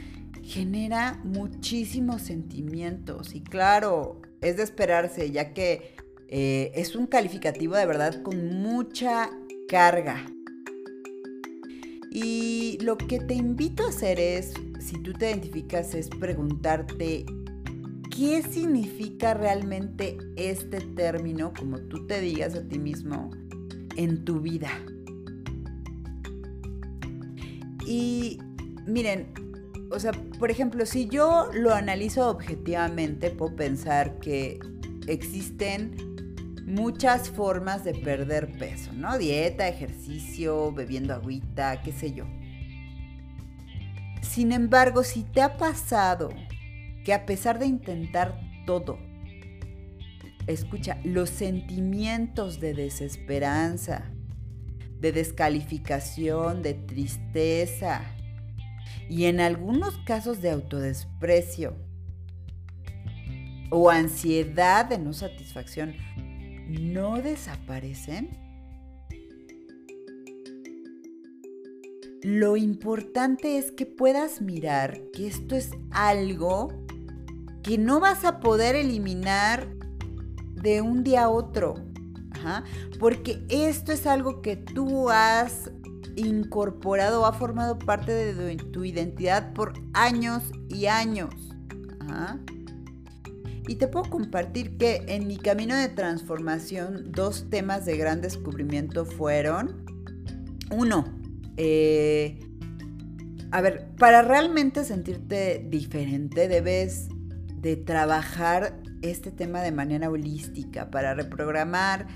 genera 0.42 1.18
muchísimos 1.24 2.22
sentimientos. 2.22 3.34
Y 3.34 3.40
claro, 3.40 4.20
es 4.40 4.56
de 4.56 4.62
esperarse, 4.62 5.30
ya 5.30 5.52
que 5.52 5.94
eh, 6.28 6.72
es 6.74 6.94
un 6.94 7.06
calificativo 7.06 7.76
de 7.76 7.86
verdad 7.86 8.22
con 8.22 8.62
mucha 8.62 9.30
carga. 9.68 10.24
Y 12.10 12.78
lo 12.82 12.96
que 12.98 13.20
te 13.20 13.34
invito 13.34 13.84
a 13.84 13.88
hacer 13.88 14.18
es, 14.18 14.52
si 14.80 15.00
tú 15.02 15.12
te 15.12 15.30
identificas, 15.30 15.94
es 15.94 16.08
preguntarte 16.08 17.24
qué 18.16 18.42
significa 18.42 19.34
realmente 19.34 20.18
este 20.36 20.80
término, 20.80 21.52
como 21.56 21.78
tú 21.82 22.06
te 22.06 22.20
digas 22.20 22.54
a 22.54 22.66
ti 22.66 22.78
mismo, 22.78 23.30
en 23.96 24.24
tu 24.24 24.40
vida. 24.40 24.70
Y 27.86 28.38
miren, 28.86 29.32
o 29.90 29.98
sea, 29.98 30.12
por 30.38 30.50
ejemplo, 30.50 30.86
si 30.86 31.08
yo 31.08 31.50
lo 31.52 31.74
analizo 31.74 32.28
objetivamente, 32.28 33.30
puedo 33.30 33.56
pensar 33.56 34.18
que 34.20 34.60
existen 35.06 35.96
muchas 36.64 37.28
formas 37.30 37.82
de 37.82 37.94
perder 37.94 38.56
peso, 38.56 38.92
¿no? 38.92 39.18
Dieta, 39.18 39.66
ejercicio, 39.66 40.72
bebiendo 40.72 41.14
agüita, 41.14 41.82
qué 41.82 41.92
sé 41.92 42.12
yo. 42.12 42.24
Sin 44.22 44.52
embargo, 44.52 45.02
si 45.02 45.24
te 45.24 45.42
ha 45.42 45.56
pasado 45.56 46.28
que 47.04 47.12
a 47.12 47.26
pesar 47.26 47.58
de 47.58 47.66
intentar 47.66 48.40
todo, 48.66 48.98
escucha, 50.46 50.98
los 51.02 51.30
sentimientos 51.30 52.60
de 52.60 52.74
desesperanza, 52.74 54.04
de 55.00 55.10
descalificación, 55.12 56.62
de 56.62 56.74
tristeza, 56.74 58.02
y 59.08 59.24
en 59.24 59.40
algunos 59.40 59.96
casos 59.98 60.40
de 60.40 60.50
autodesprecio 60.50 61.76
o 63.70 63.90
ansiedad 63.90 64.86
de 64.86 64.98
no 64.98 65.12
satisfacción 65.12 65.94
no 66.68 67.20
desaparecen? 67.20 68.30
Lo 72.22 72.56
importante 72.56 73.56
es 73.56 73.72
que 73.72 73.86
puedas 73.86 74.42
mirar 74.42 75.00
que 75.12 75.26
esto 75.26 75.56
es 75.56 75.70
algo 75.90 76.68
que 77.62 77.78
no 77.78 77.98
vas 77.98 78.24
a 78.24 78.40
poder 78.40 78.76
eliminar 78.76 79.68
de 80.54 80.82
un 80.82 81.02
día 81.02 81.24
a 81.24 81.28
otro. 81.30 81.74
porque 82.98 83.44
esto 83.48 83.92
es 83.92 84.06
algo 84.06 84.40
que 84.40 84.56
tú 84.56 85.10
has 85.10 85.70
incorporado 86.20 87.26
ha 87.26 87.32
formado 87.32 87.78
parte 87.78 88.12
de 88.12 88.56
tu 88.56 88.84
identidad 88.84 89.52
por 89.52 89.72
años 89.92 90.42
y 90.68 90.86
años. 90.86 91.34
Y 93.68 93.76
te 93.76 93.86
puedo 93.86 94.10
compartir 94.10 94.76
que 94.78 95.04
en 95.06 95.28
mi 95.28 95.36
camino 95.36 95.76
de 95.76 95.88
transformación 95.88 97.12
dos 97.12 97.48
temas 97.50 97.84
de 97.84 97.96
gran 97.96 98.20
descubrimiento 98.20 99.04
fueron, 99.04 99.84
uno, 100.70 101.04
eh, 101.56 102.40
a 103.52 103.60
ver, 103.60 103.88
para 103.96 104.22
realmente 104.22 104.84
sentirte 104.84 105.64
diferente 105.68 106.48
debes 106.48 107.08
de 107.56 107.76
trabajar 107.76 108.80
este 109.02 109.30
tema 109.30 109.60
de 109.60 109.72
manera 109.72 110.10
holística 110.10 110.90
para 110.90 111.14
reprogramar 111.14 112.06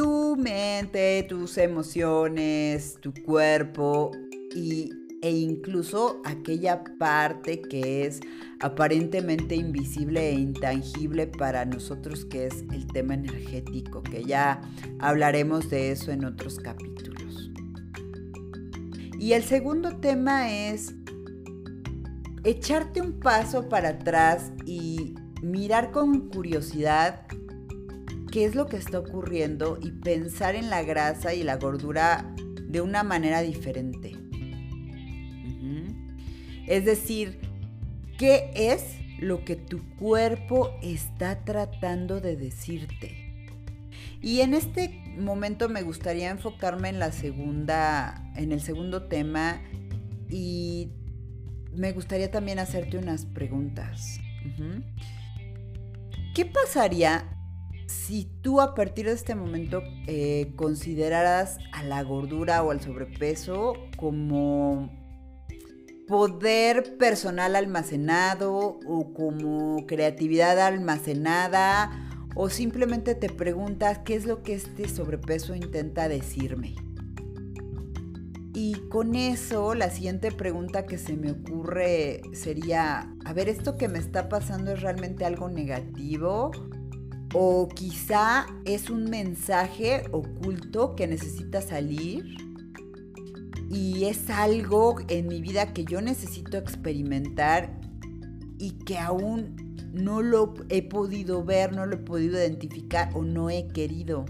tu 0.00 0.34
mente, 0.34 1.26
tus 1.28 1.58
emociones, 1.58 2.96
tu 3.02 3.12
cuerpo 3.12 4.10
y, 4.56 4.90
e 5.20 5.30
incluso 5.30 6.22
aquella 6.24 6.82
parte 6.98 7.60
que 7.60 8.06
es 8.06 8.20
aparentemente 8.60 9.56
invisible 9.56 10.30
e 10.30 10.32
intangible 10.32 11.26
para 11.26 11.66
nosotros, 11.66 12.24
que 12.24 12.46
es 12.46 12.64
el 12.72 12.86
tema 12.86 13.12
energético, 13.12 14.02
que 14.02 14.24
ya 14.24 14.62
hablaremos 15.00 15.68
de 15.68 15.90
eso 15.90 16.12
en 16.12 16.24
otros 16.24 16.58
capítulos. 16.60 17.50
Y 19.18 19.34
el 19.34 19.42
segundo 19.42 19.98
tema 19.98 20.50
es 20.50 20.94
echarte 22.42 23.02
un 23.02 23.20
paso 23.20 23.68
para 23.68 23.90
atrás 23.90 24.50
y 24.64 25.14
mirar 25.42 25.90
con 25.90 26.30
curiosidad 26.30 27.26
qué 28.30 28.44
es 28.44 28.54
lo 28.54 28.66
que 28.66 28.76
está 28.76 28.98
ocurriendo 28.98 29.78
y 29.82 29.90
pensar 29.90 30.54
en 30.54 30.70
la 30.70 30.82
grasa 30.82 31.34
y 31.34 31.42
la 31.42 31.56
gordura 31.56 32.34
de 32.68 32.80
una 32.80 33.02
manera 33.02 33.42
diferente. 33.42 34.16
Es 36.66 36.84
decir, 36.84 37.40
¿qué 38.16 38.52
es 38.54 38.96
lo 39.18 39.44
que 39.44 39.56
tu 39.56 39.82
cuerpo 39.96 40.70
está 40.82 41.44
tratando 41.44 42.20
de 42.20 42.36
decirte? 42.36 43.50
Y 44.22 44.40
en 44.40 44.54
este 44.54 45.02
momento 45.18 45.68
me 45.68 45.82
gustaría 45.82 46.30
enfocarme 46.30 46.90
en 46.90 47.00
la 47.00 47.10
segunda, 47.10 48.30
en 48.36 48.52
el 48.52 48.60
segundo 48.60 49.08
tema 49.08 49.60
y 50.28 50.92
me 51.74 51.90
gustaría 51.90 52.30
también 52.30 52.60
hacerte 52.60 52.98
unas 52.98 53.24
preguntas. 53.26 54.20
¿Qué 56.34 56.46
pasaría 56.46 57.39
si 57.90 58.28
tú 58.40 58.60
a 58.60 58.74
partir 58.74 59.06
de 59.06 59.12
este 59.12 59.34
momento 59.34 59.82
eh, 60.06 60.52
consideraras 60.54 61.58
a 61.72 61.82
la 61.82 62.02
gordura 62.02 62.62
o 62.62 62.70
al 62.70 62.80
sobrepeso 62.80 63.74
como 63.96 64.90
poder 66.06 66.96
personal 66.98 67.56
almacenado 67.56 68.78
o 68.86 69.12
como 69.12 69.86
creatividad 69.86 70.58
almacenada 70.60 71.90
o 72.36 72.48
simplemente 72.48 73.16
te 73.16 73.28
preguntas 73.28 73.98
qué 74.04 74.14
es 74.14 74.24
lo 74.24 74.42
que 74.44 74.54
este 74.54 74.88
sobrepeso 74.88 75.56
intenta 75.56 76.08
decirme. 76.08 76.76
Y 78.54 78.74
con 78.88 79.16
eso, 79.16 79.74
la 79.74 79.90
siguiente 79.90 80.30
pregunta 80.30 80.86
que 80.86 80.98
se 80.98 81.16
me 81.16 81.32
ocurre 81.32 82.22
sería, 82.34 83.12
a 83.24 83.32
ver, 83.32 83.48
¿esto 83.48 83.76
que 83.76 83.88
me 83.88 83.98
está 83.98 84.28
pasando 84.28 84.72
es 84.72 84.80
realmente 84.80 85.24
algo 85.24 85.48
negativo? 85.48 86.50
O 87.32 87.68
quizá 87.68 88.46
es 88.64 88.90
un 88.90 89.04
mensaje 89.04 90.04
oculto 90.10 90.96
que 90.96 91.06
necesita 91.06 91.60
salir 91.62 92.36
y 93.70 94.04
es 94.06 94.28
algo 94.30 94.96
en 95.08 95.28
mi 95.28 95.40
vida 95.40 95.72
que 95.72 95.84
yo 95.84 96.00
necesito 96.00 96.56
experimentar 96.56 97.80
y 98.58 98.72
que 98.72 98.98
aún 98.98 99.76
no 99.92 100.22
lo 100.22 100.54
he 100.68 100.82
podido 100.82 101.44
ver, 101.44 101.74
no 101.74 101.86
lo 101.86 101.94
he 101.94 101.98
podido 101.98 102.36
identificar 102.36 103.10
o 103.14 103.22
no 103.22 103.48
he 103.48 103.68
querido. 103.68 104.24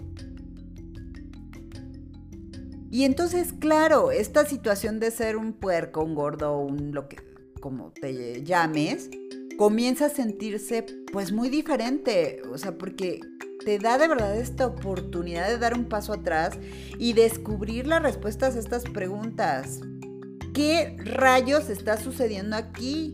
Y 2.91 3.05
entonces, 3.05 3.53
claro, 3.53 4.11
esta 4.11 4.45
situación 4.45 4.99
de 4.99 5.11
ser 5.11 5.37
un 5.37 5.53
puerco, 5.53 6.03
un 6.03 6.13
gordo, 6.13 6.59
un 6.59 6.93
lo 6.93 7.07
que 7.07 7.17
como 7.61 7.91
te 7.91 8.43
llames, 8.43 9.09
comienza 9.57 10.07
a 10.07 10.09
sentirse 10.09 10.85
pues 11.11 11.31
muy 11.31 11.49
diferente, 11.49 12.41
o 12.51 12.57
sea, 12.57 12.77
porque 12.77 13.19
te 13.63 13.77
da 13.77 13.97
de 13.97 14.07
verdad 14.07 14.37
esta 14.37 14.65
oportunidad 14.65 15.47
de 15.47 15.57
dar 15.57 15.73
un 15.73 15.85
paso 15.85 16.13
atrás 16.13 16.57
y 16.97 17.13
descubrir 17.13 17.87
las 17.87 18.01
respuestas 18.01 18.55
a 18.55 18.59
estas 18.59 18.83
preguntas. 18.83 19.81
¿Qué 20.53 20.97
rayos 21.03 21.69
está 21.69 21.97
sucediendo 21.97 22.55
aquí? 22.55 23.13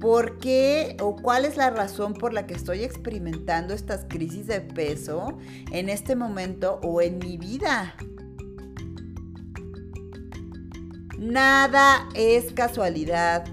¿Por 0.00 0.38
qué 0.38 0.96
o 1.00 1.16
cuál 1.16 1.44
es 1.44 1.56
la 1.56 1.70
razón 1.70 2.14
por 2.14 2.32
la 2.32 2.46
que 2.46 2.54
estoy 2.54 2.84
experimentando 2.84 3.74
estas 3.74 4.06
crisis 4.08 4.46
de 4.46 4.60
peso 4.60 5.36
en 5.72 5.88
este 5.88 6.16
momento 6.16 6.80
o 6.82 7.02
en 7.02 7.18
mi 7.18 7.36
vida? 7.36 7.94
Nada 11.18 12.08
es 12.14 12.52
casualidad, 12.52 13.44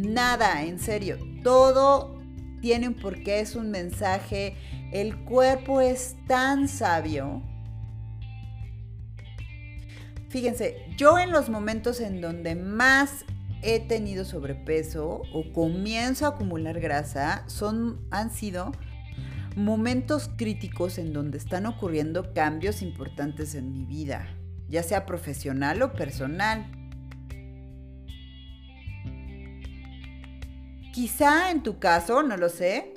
Nada, 0.00 0.62
en 0.62 0.78
serio. 0.78 1.18
Todo 1.42 2.19
tiene 2.60 2.88
un 2.88 2.94
porqué, 2.94 3.40
es 3.40 3.56
un 3.56 3.70
mensaje. 3.70 4.56
El 4.92 5.16
cuerpo 5.24 5.80
es 5.80 6.16
tan 6.26 6.68
sabio. 6.68 7.42
Fíjense, 10.28 10.76
yo 10.96 11.18
en 11.18 11.32
los 11.32 11.48
momentos 11.48 12.00
en 12.00 12.20
donde 12.20 12.54
más 12.54 13.24
he 13.62 13.80
tenido 13.80 14.24
sobrepeso 14.24 15.22
o 15.32 15.52
comienzo 15.52 16.24
a 16.24 16.30
acumular 16.30 16.80
grasa, 16.80 17.44
son, 17.46 18.06
han 18.10 18.30
sido 18.30 18.72
momentos 19.56 20.30
críticos 20.36 20.98
en 20.98 21.12
donde 21.12 21.38
están 21.38 21.66
ocurriendo 21.66 22.32
cambios 22.32 22.82
importantes 22.82 23.54
en 23.54 23.72
mi 23.72 23.84
vida, 23.84 24.28
ya 24.68 24.82
sea 24.82 25.04
profesional 25.04 25.82
o 25.82 25.92
personal. 25.92 26.79
Quizá 30.92 31.50
en 31.50 31.62
tu 31.62 31.78
caso, 31.78 32.22
no 32.22 32.36
lo 32.36 32.48
sé, 32.48 32.92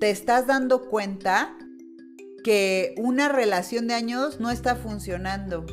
te 0.00 0.10
estás 0.10 0.46
dando 0.46 0.88
cuenta 0.88 1.56
que 2.42 2.94
una 2.96 3.28
relación 3.28 3.86
de 3.86 3.94
años 3.94 4.40
no 4.40 4.50
está 4.50 4.76
funcionando. 4.76 5.66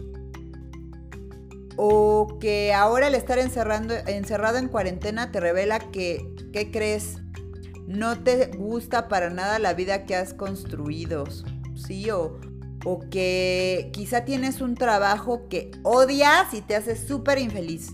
O 1.77 2.37
que 2.39 2.73
ahora 2.73 3.07
el 3.07 3.15
estar 3.15 3.39
encerrado 3.39 4.57
en 4.57 4.67
cuarentena 4.67 5.31
te 5.31 5.39
revela 5.39 5.79
que, 5.79 6.35
¿qué 6.51 6.71
crees? 6.71 7.19
No 7.87 8.21
te 8.23 8.47
gusta 8.47 9.07
para 9.07 9.29
nada 9.29 9.59
la 9.59 9.73
vida 9.73 10.05
que 10.05 10.15
has 10.15 10.33
construido, 10.33 11.25
¿sí? 11.75 12.09
O, 12.09 12.39
o 12.83 12.99
que 13.09 13.89
quizá 13.93 14.25
tienes 14.25 14.59
un 14.59 14.75
trabajo 14.75 15.47
que 15.47 15.71
odias 15.83 16.53
y 16.53 16.61
te 16.61 16.75
hace 16.75 16.97
súper 16.97 17.37
infeliz. 17.37 17.91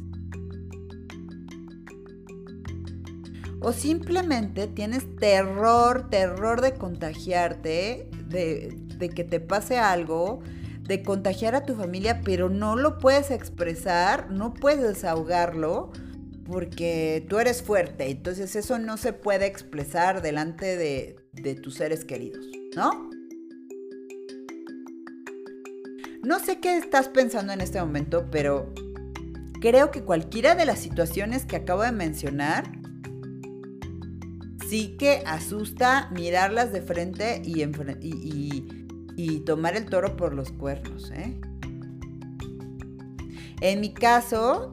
O 3.63 3.71
simplemente 3.71 4.67
tienes 4.67 5.15
terror, 5.15 6.09
terror 6.09 6.59
de 6.59 6.73
contagiarte, 6.73 8.09
de, 8.27 9.09
que 9.15 9.23
te 9.23 9.39
pase 9.39 9.77
algo, 9.77 10.41
de 10.81 11.01
contagiar 11.01 11.55
a 11.55 11.63
tu 11.63 11.73
familia, 11.73 12.19
pero 12.25 12.49
no 12.49 12.75
lo 12.75 12.97
puedes 12.97 13.31
expresar, 13.31 14.29
no 14.29 14.53
puedes 14.53 14.81
desahogarlo 14.81 15.93
porque 16.45 17.25
tú 17.29 17.39
eres 17.39 17.61
fuerte. 17.63 18.11
Entonces 18.11 18.53
eso 18.57 18.79
no 18.79 18.97
se 18.97 19.13
puede 19.13 19.45
expresar 19.45 20.21
delante 20.21 20.75
de, 20.75 21.15
de 21.31 21.55
tus 21.55 21.75
seres 21.75 22.03
queridos, 22.03 22.45
¿no? 22.75 23.09
No 26.21 26.39
sé 26.39 26.59
qué 26.59 26.77
estás 26.77 27.07
pensando 27.07 27.53
en 27.53 27.61
este 27.61 27.79
momento, 27.79 28.27
pero 28.29 28.73
creo 29.61 29.89
que 29.89 30.03
cualquiera 30.03 30.53
de 30.53 30.65
las 30.65 30.79
situaciones 30.79 31.45
que 31.45 31.55
acabo 31.55 31.83
de 31.83 31.93
mencionar 31.93 32.82
sí 34.73 34.95
que 34.97 35.21
asusta 35.27 36.09
mirarlas 36.09 36.73
de 36.73 36.81
frente 36.81 37.43
y, 37.45 37.63
tomar 39.45 39.75
el 39.75 39.85
toro 39.85 40.17
por 40.17 40.33
los 40.33 40.51
cuernos. 40.51 41.11
¿eh? 41.11 41.39
En 43.61 43.81
mi 43.81 43.93
caso, 43.93 44.71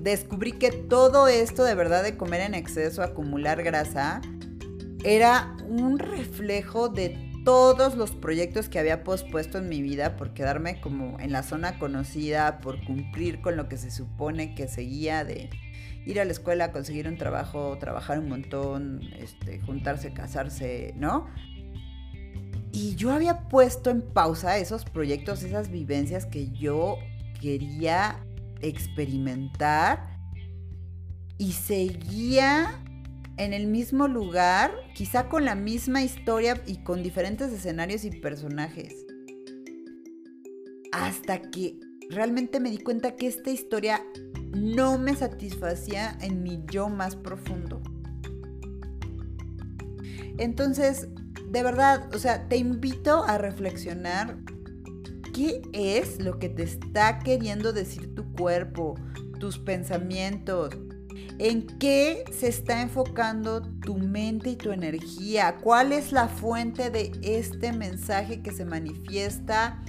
descubrí 0.00 0.50
que 0.50 0.72
todo 0.72 1.28
esto 1.28 1.62
de 1.62 1.76
verdad 1.76 2.02
de 2.02 2.16
comer 2.16 2.40
en 2.40 2.54
exceso, 2.54 3.04
acumular 3.04 3.62
grasa, 3.62 4.20
era 5.04 5.56
un 5.68 6.00
reflejo 6.00 6.88
de 6.88 7.16
todos 7.44 7.94
los 7.94 8.10
proyectos 8.10 8.68
que 8.68 8.80
había 8.80 9.04
pospuesto 9.04 9.58
en 9.58 9.68
mi 9.68 9.80
vida 9.80 10.16
por 10.16 10.34
quedarme 10.34 10.80
como 10.80 11.20
en 11.20 11.30
la 11.30 11.44
zona 11.44 11.78
conocida, 11.78 12.58
por 12.58 12.84
cumplir 12.84 13.40
con 13.42 13.56
lo 13.56 13.68
que 13.68 13.76
se 13.76 13.92
supone 13.92 14.56
que 14.56 14.66
seguía 14.66 15.22
de 15.22 15.50
ir 16.06 16.20
a 16.20 16.24
la 16.24 16.32
escuela, 16.32 16.72
conseguir 16.72 17.08
un 17.08 17.16
trabajo, 17.16 17.78
trabajar 17.78 18.18
un 18.18 18.28
montón, 18.28 19.00
este, 19.18 19.60
juntarse, 19.60 20.12
casarse, 20.12 20.94
¿no? 20.96 21.26
Y 22.72 22.96
yo 22.96 23.12
había 23.12 23.48
puesto 23.48 23.90
en 23.90 24.02
pausa 24.02 24.58
esos 24.58 24.84
proyectos, 24.84 25.42
esas 25.42 25.70
vivencias 25.70 26.26
que 26.26 26.50
yo 26.50 26.98
quería 27.40 28.24
experimentar 28.60 30.18
y 31.38 31.52
seguía 31.52 32.80
en 33.36 33.52
el 33.52 33.66
mismo 33.66 34.08
lugar, 34.08 34.72
quizá 34.94 35.28
con 35.28 35.44
la 35.44 35.54
misma 35.54 36.02
historia 36.02 36.62
y 36.66 36.82
con 36.82 37.02
diferentes 37.02 37.52
escenarios 37.52 38.04
y 38.04 38.10
personajes. 38.10 38.94
Hasta 40.92 41.40
que 41.40 41.78
realmente 42.10 42.60
me 42.60 42.70
di 42.70 42.78
cuenta 42.78 43.16
que 43.16 43.26
esta 43.26 43.50
historia 43.50 44.04
no 44.52 44.98
me 44.98 45.14
satisfacía 45.14 46.16
en 46.20 46.42
mi 46.42 46.62
yo 46.70 46.88
más 46.88 47.16
profundo. 47.16 47.82
Entonces, 50.38 51.08
de 51.48 51.62
verdad, 51.62 52.12
o 52.14 52.18
sea, 52.18 52.48
te 52.48 52.56
invito 52.56 53.24
a 53.24 53.38
reflexionar 53.38 54.38
qué 55.32 55.62
es 55.72 56.20
lo 56.20 56.38
que 56.38 56.48
te 56.48 56.62
está 56.62 57.18
queriendo 57.18 57.72
decir 57.72 58.14
tu 58.14 58.32
cuerpo, 58.32 58.94
tus 59.38 59.58
pensamientos, 59.58 60.70
en 61.38 61.66
qué 61.78 62.24
se 62.32 62.48
está 62.48 62.82
enfocando 62.82 63.62
tu 63.62 63.98
mente 63.98 64.50
y 64.50 64.56
tu 64.56 64.70
energía, 64.70 65.56
cuál 65.60 65.92
es 65.92 66.12
la 66.12 66.28
fuente 66.28 66.90
de 66.90 67.12
este 67.22 67.72
mensaje 67.72 68.42
que 68.42 68.52
se 68.52 68.64
manifiesta 68.64 69.82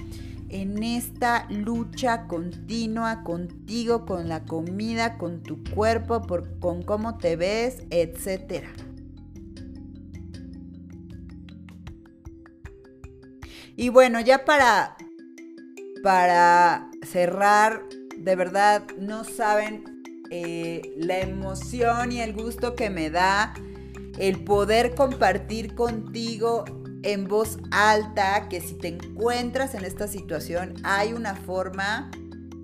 en 0.48 0.82
esta 0.82 1.46
lucha 1.50 2.26
continua 2.26 3.22
contigo, 3.24 4.06
con 4.06 4.28
la 4.28 4.44
comida, 4.44 5.18
con 5.18 5.42
tu 5.42 5.62
cuerpo, 5.64 6.22
con 6.60 6.82
cómo 6.82 7.18
te 7.18 7.36
ves, 7.36 7.82
etc. 7.90 8.64
Y 13.76 13.90
bueno, 13.90 14.20
ya 14.20 14.44
para, 14.44 14.96
para 16.02 16.90
cerrar, 17.02 17.82
de 18.16 18.36
verdad 18.36 18.84
no 18.98 19.24
saben 19.24 19.84
eh, 20.30 20.94
la 20.96 21.20
emoción 21.20 22.12
y 22.12 22.20
el 22.20 22.32
gusto 22.32 22.74
que 22.74 22.90
me 22.90 23.10
da 23.10 23.54
el 24.18 24.42
poder 24.44 24.94
compartir 24.94 25.74
contigo 25.74 26.64
en 27.06 27.28
voz 27.28 27.58
alta 27.70 28.48
que 28.48 28.60
si 28.60 28.74
te 28.74 28.88
encuentras 28.88 29.76
en 29.76 29.84
esta 29.84 30.08
situación 30.08 30.74
hay 30.82 31.12
una 31.12 31.36
forma 31.36 32.10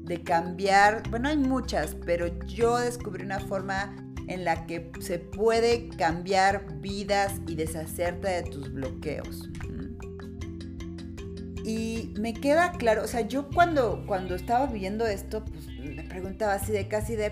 de 0.02 0.20
cambiar, 0.24 1.08
bueno, 1.10 1.28
hay 1.28 1.36
muchas, 1.36 1.94
pero 2.04 2.26
yo 2.46 2.76
descubrí 2.78 3.24
una 3.24 3.38
forma 3.38 3.94
en 4.26 4.44
la 4.44 4.66
que 4.66 4.90
se 5.00 5.20
puede 5.20 5.88
cambiar 5.90 6.66
vidas 6.80 7.34
y 7.46 7.54
deshacerte 7.54 8.28
de 8.28 8.42
tus 8.42 8.72
bloqueos. 8.72 9.48
Y 11.64 12.12
me 12.18 12.34
queda 12.34 12.72
claro, 12.72 13.04
o 13.04 13.06
sea, 13.06 13.20
yo 13.20 13.48
cuando, 13.48 14.02
cuando 14.08 14.34
estaba 14.34 14.66
viendo 14.66 15.06
esto, 15.06 15.44
pues 15.44 15.68
me 15.78 16.02
preguntaba 16.02 16.54
así 16.54 16.72
de 16.72 16.88
casi 16.88 17.14
de, 17.14 17.30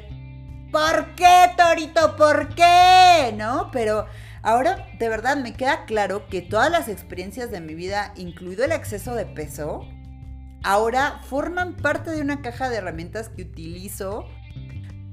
¿por 0.70 1.16
qué, 1.16 1.50
Torito? 1.56 2.14
¿Por 2.14 2.54
qué? 2.54 3.34
¿No? 3.36 3.68
Pero 3.72 4.06
Ahora, 4.42 4.86
de 4.98 5.08
verdad, 5.08 5.36
me 5.36 5.52
queda 5.52 5.84
claro 5.84 6.26
que 6.28 6.40
todas 6.40 6.70
las 6.70 6.88
experiencias 6.88 7.50
de 7.50 7.60
mi 7.60 7.74
vida, 7.74 8.14
incluido 8.16 8.64
el 8.64 8.72
exceso 8.72 9.14
de 9.14 9.26
peso, 9.26 9.86
ahora 10.62 11.20
forman 11.28 11.76
parte 11.76 12.10
de 12.10 12.22
una 12.22 12.40
caja 12.42 12.70
de 12.70 12.76
herramientas 12.76 13.28
que 13.28 13.42
utilizo 13.42 14.26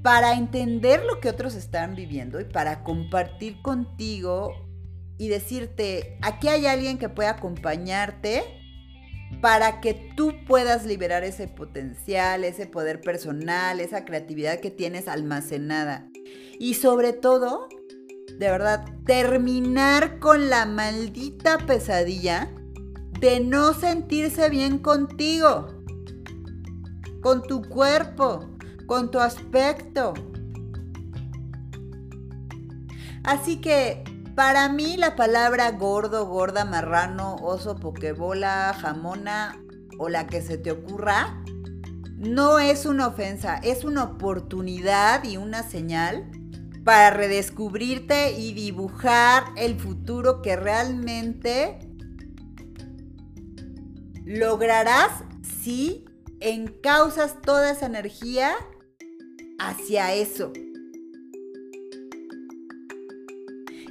para 0.02 0.32
entender 0.34 1.04
lo 1.04 1.20
que 1.20 1.28
otros 1.28 1.54
están 1.54 1.94
viviendo 1.94 2.40
y 2.40 2.44
para 2.44 2.84
compartir 2.84 3.60
contigo 3.62 4.54
y 5.18 5.28
decirte, 5.28 6.16
aquí 6.22 6.48
hay 6.48 6.66
alguien 6.66 6.96
que 6.98 7.08
puede 7.08 7.28
acompañarte 7.28 8.44
para 9.42 9.80
que 9.80 9.94
tú 10.16 10.32
puedas 10.46 10.86
liberar 10.86 11.24
ese 11.24 11.48
potencial, 11.48 12.44
ese 12.44 12.66
poder 12.66 13.00
personal, 13.00 13.80
esa 13.80 14.04
creatividad 14.04 14.60
que 14.60 14.70
tienes 14.70 15.08
almacenada. 15.08 16.08
Y 16.58 16.74
sobre 16.74 17.12
todo, 17.12 17.68
de 18.38 18.50
verdad, 18.50 18.84
terminar 19.04 20.20
con 20.20 20.48
la 20.48 20.64
maldita 20.64 21.58
pesadilla 21.66 22.48
de 23.18 23.40
no 23.40 23.74
sentirse 23.74 24.48
bien 24.48 24.78
contigo, 24.78 25.66
con 27.20 27.42
tu 27.42 27.62
cuerpo, 27.62 28.48
con 28.86 29.10
tu 29.10 29.18
aspecto. 29.18 30.14
Así 33.24 33.60
que 33.60 34.04
para 34.36 34.68
mí 34.68 34.96
la 34.96 35.16
palabra 35.16 35.72
gordo, 35.72 36.26
gorda, 36.26 36.64
marrano, 36.64 37.34
oso, 37.42 37.74
pokebola, 37.74 38.72
jamona 38.80 39.60
o 39.98 40.08
la 40.08 40.28
que 40.28 40.42
se 40.42 40.58
te 40.58 40.70
ocurra, 40.70 41.42
no 42.16 42.60
es 42.60 42.86
una 42.86 43.08
ofensa, 43.08 43.56
es 43.56 43.82
una 43.82 44.04
oportunidad 44.04 45.24
y 45.24 45.36
una 45.38 45.64
señal 45.64 46.30
para 46.84 47.10
redescubrirte 47.10 48.32
y 48.32 48.52
dibujar 48.54 49.44
el 49.56 49.78
futuro 49.78 50.42
que 50.42 50.56
realmente 50.56 51.78
lograrás 54.24 55.24
si 55.62 56.04
encausas 56.40 57.40
toda 57.42 57.70
esa 57.70 57.86
energía 57.86 58.54
hacia 59.58 60.14
eso. 60.14 60.52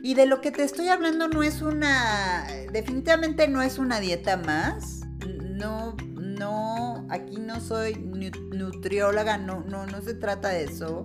Y 0.03 0.13
de 0.13 0.25
lo 0.25 0.39
que 0.41 0.51
te 0.51 0.63
estoy 0.63 0.87
hablando 0.87 1.27
no 1.27 1.43
es 1.43 1.61
una, 1.61 2.47
definitivamente 2.71 3.47
no 3.47 3.61
es 3.61 3.77
una 3.77 3.99
dieta 3.99 4.37
más. 4.37 5.01
No, 5.43 5.97
no, 6.15 7.05
aquí 7.09 7.37
no 7.37 7.59
soy 7.59 7.95
nutrióloga, 7.95 9.37
no, 9.37 9.61
no, 9.61 9.85
no 9.85 10.01
se 10.01 10.13
trata 10.13 10.49
de 10.49 10.63
eso. 10.63 11.03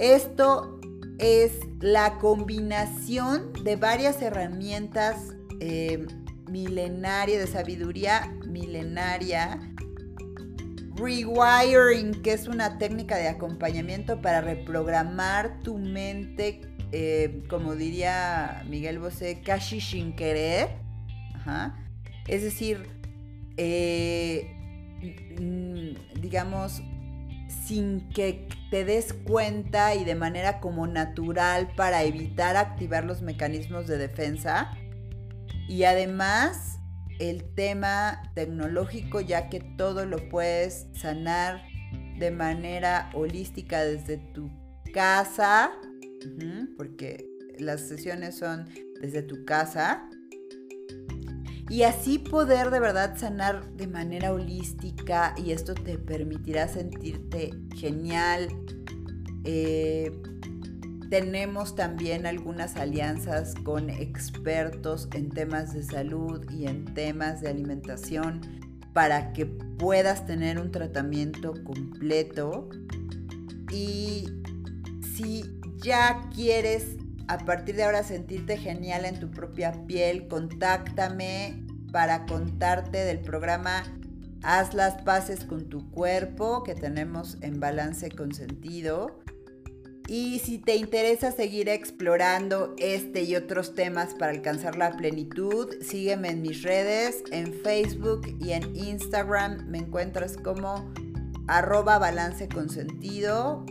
Esto 0.00 0.80
es 1.18 1.60
la 1.80 2.16
combinación 2.16 3.52
de 3.64 3.76
varias 3.76 4.22
herramientas 4.22 5.34
eh, 5.60 6.06
milenaria, 6.48 7.38
de 7.38 7.46
sabiduría 7.46 8.34
milenaria. 8.48 9.60
Rewiring, 10.96 12.22
que 12.22 12.32
es 12.32 12.48
una 12.48 12.78
técnica 12.78 13.18
de 13.18 13.28
acompañamiento 13.28 14.22
para 14.22 14.40
reprogramar 14.40 15.60
tu 15.60 15.76
mente, 15.76 16.62
eh, 16.92 17.42
como 17.50 17.74
diría 17.74 18.64
Miguel 18.70 19.00
Bosé, 19.00 19.42
casi 19.42 19.82
sin 19.82 20.16
querer. 20.16 20.70
Es 22.26 22.42
decir, 22.42 22.86
eh, 23.58 24.50
digamos, 26.22 26.80
sin 27.50 28.08
que 28.10 28.48
te 28.70 28.84
des 28.84 29.12
cuenta 29.12 29.94
y 29.94 30.04
de 30.04 30.14
manera 30.14 30.60
como 30.60 30.86
natural 30.86 31.72
para 31.76 32.04
evitar 32.04 32.56
activar 32.56 33.04
los 33.04 33.22
mecanismos 33.22 33.86
de 33.86 33.98
defensa. 33.98 34.70
Y 35.68 35.84
además 35.84 36.78
el 37.18 37.54
tema 37.54 38.22
tecnológico, 38.34 39.20
ya 39.20 39.48
que 39.48 39.60
todo 39.60 40.06
lo 40.06 40.28
puedes 40.28 40.86
sanar 40.94 41.62
de 42.18 42.30
manera 42.30 43.10
holística 43.14 43.84
desde 43.84 44.18
tu 44.18 44.50
casa, 44.92 45.70
porque 46.76 47.26
las 47.58 47.80
sesiones 47.80 48.38
son 48.38 48.68
desde 49.00 49.22
tu 49.22 49.44
casa 49.44 50.08
y 51.70 51.84
así 51.84 52.18
poder 52.18 52.70
de 52.70 52.80
verdad 52.80 53.16
sanar 53.16 53.64
de 53.76 53.86
manera 53.86 54.32
holística 54.32 55.34
y 55.36 55.52
esto 55.52 55.74
te 55.74 55.98
permitirá 55.98 56.66
sentirte 56.66 57.52
genial. 57.76 58.48
Eh, 59.44 60.20
tenemos 61.10 61.76
también 61.76 62.26
algunas 62.26 62.76
alianzas 62.76 63.54
con 63.62 63.88
expertos 63.88 65.08
en 65.14 65.30
temas 65.30 65.72
de 65.72 65.84
salud 65.84 66.44
y 66.50 66.66
en 66.66 66.86
temas 66.86 67.40
de 67.40 67.48
alimentación 67.48 68.40
para 68.92 69.32
que 69.32 69.46
puedas 69.46 70.26
tener 70.26 70.58
un 70.58 70.72
tratamiento 70.72 71.54
completo. 71.62 72.68
Y 73.70 74.28
si 75.14 75.44
ya 75.76 76.28
quieres 76.34 76.96
a 77.30 77.38
partir 77.38 77.76
de 77.76 77.84
ahora 77.84 78.02
sentirte 78.02 78.56
genial 78.56 79.04
en 79.04 79.20
tu 79.20 79.30
propia 79.30 79.86
piel, 79.86 80.26
contáctame 80.26 81.64
para 81.92 82.26
contarte 82.26 82.98
del 82.98 83.20
programa 83.20 83.84
Haz 84.42 84.74
las 84.74 85.00
paces 85.02 85.44
con 85.44 85.68
tu 85.68 85.88
cuerpo 85.92 86.64
que 86.64 86.74
tenemos 86.74 87.38
en 87.40 87.60
Balance 87.60 88.10
con 88.10 88.34
Sentido. 88.34 89.20
Y 90.08 90.40
si 90.40 90.58
te 90.58 90.74
interesa 90.74 91.30
seguir 91.30 91.68
explorando 91.68 92.74
este 92.78 93.22
y 93.22 93.36
otros 93.36 93.76
temas 93.76 94.14
para 94.14 94.32
alcanzar 94.32 94.74
la 94.76 94.96
plenitud, 94.96 95.68
sígueme 95.82 96.30
en 96.30 96.42
mis 96.42 96.64
redes, 96.64 97.22
en 97.30 97.54
Facebook 97.62 98.22
y 98.40 98.52
en 98.52 98.74
Instagram. 98.74 99.68
Me 99.68 99.78
encuentras 99.78 100.36
como 100.36 100.92
arroba 101.46 102.00
balance 102.00 102.48
con 102.48 102.70
sentido 102.70 103.64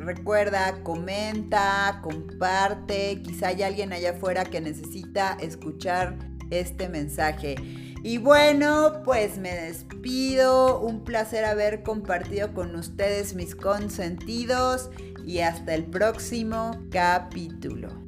Recuerda, 0.00 0.82
comenta, 0.82 2.00
comparte, 2.02 3.20
quizá 3.22 3.48
hay 3.48 3.62
alguien 3.62 3.92
allá 3.92 4.12
afuera 4.12 4.46
que 4.46 4.58
necesita 4.58 5.36
escuchar 5.38 6.16
este 6.48 6.88
mensaje. 6.88 7.56
Y 8.02 8.16
bueno, 8.16 9.02
pues 9.04 9.36
me 9.36 9.54
despido, 9.54 10.80
un 10.80 11.04
placer 11.04 11.44
haber 11.44 11.82
compartido 11.82 12.54
con 12.54 12.74
ustedes 12.76 13.34
mis 13.34 13.54
consentidos 13.54 14.88
y 15.22 15.40
hasta 15.40 15.74
el 15.74 15.84
próximo 15.84 16.70
capítulo. 16.90 17.99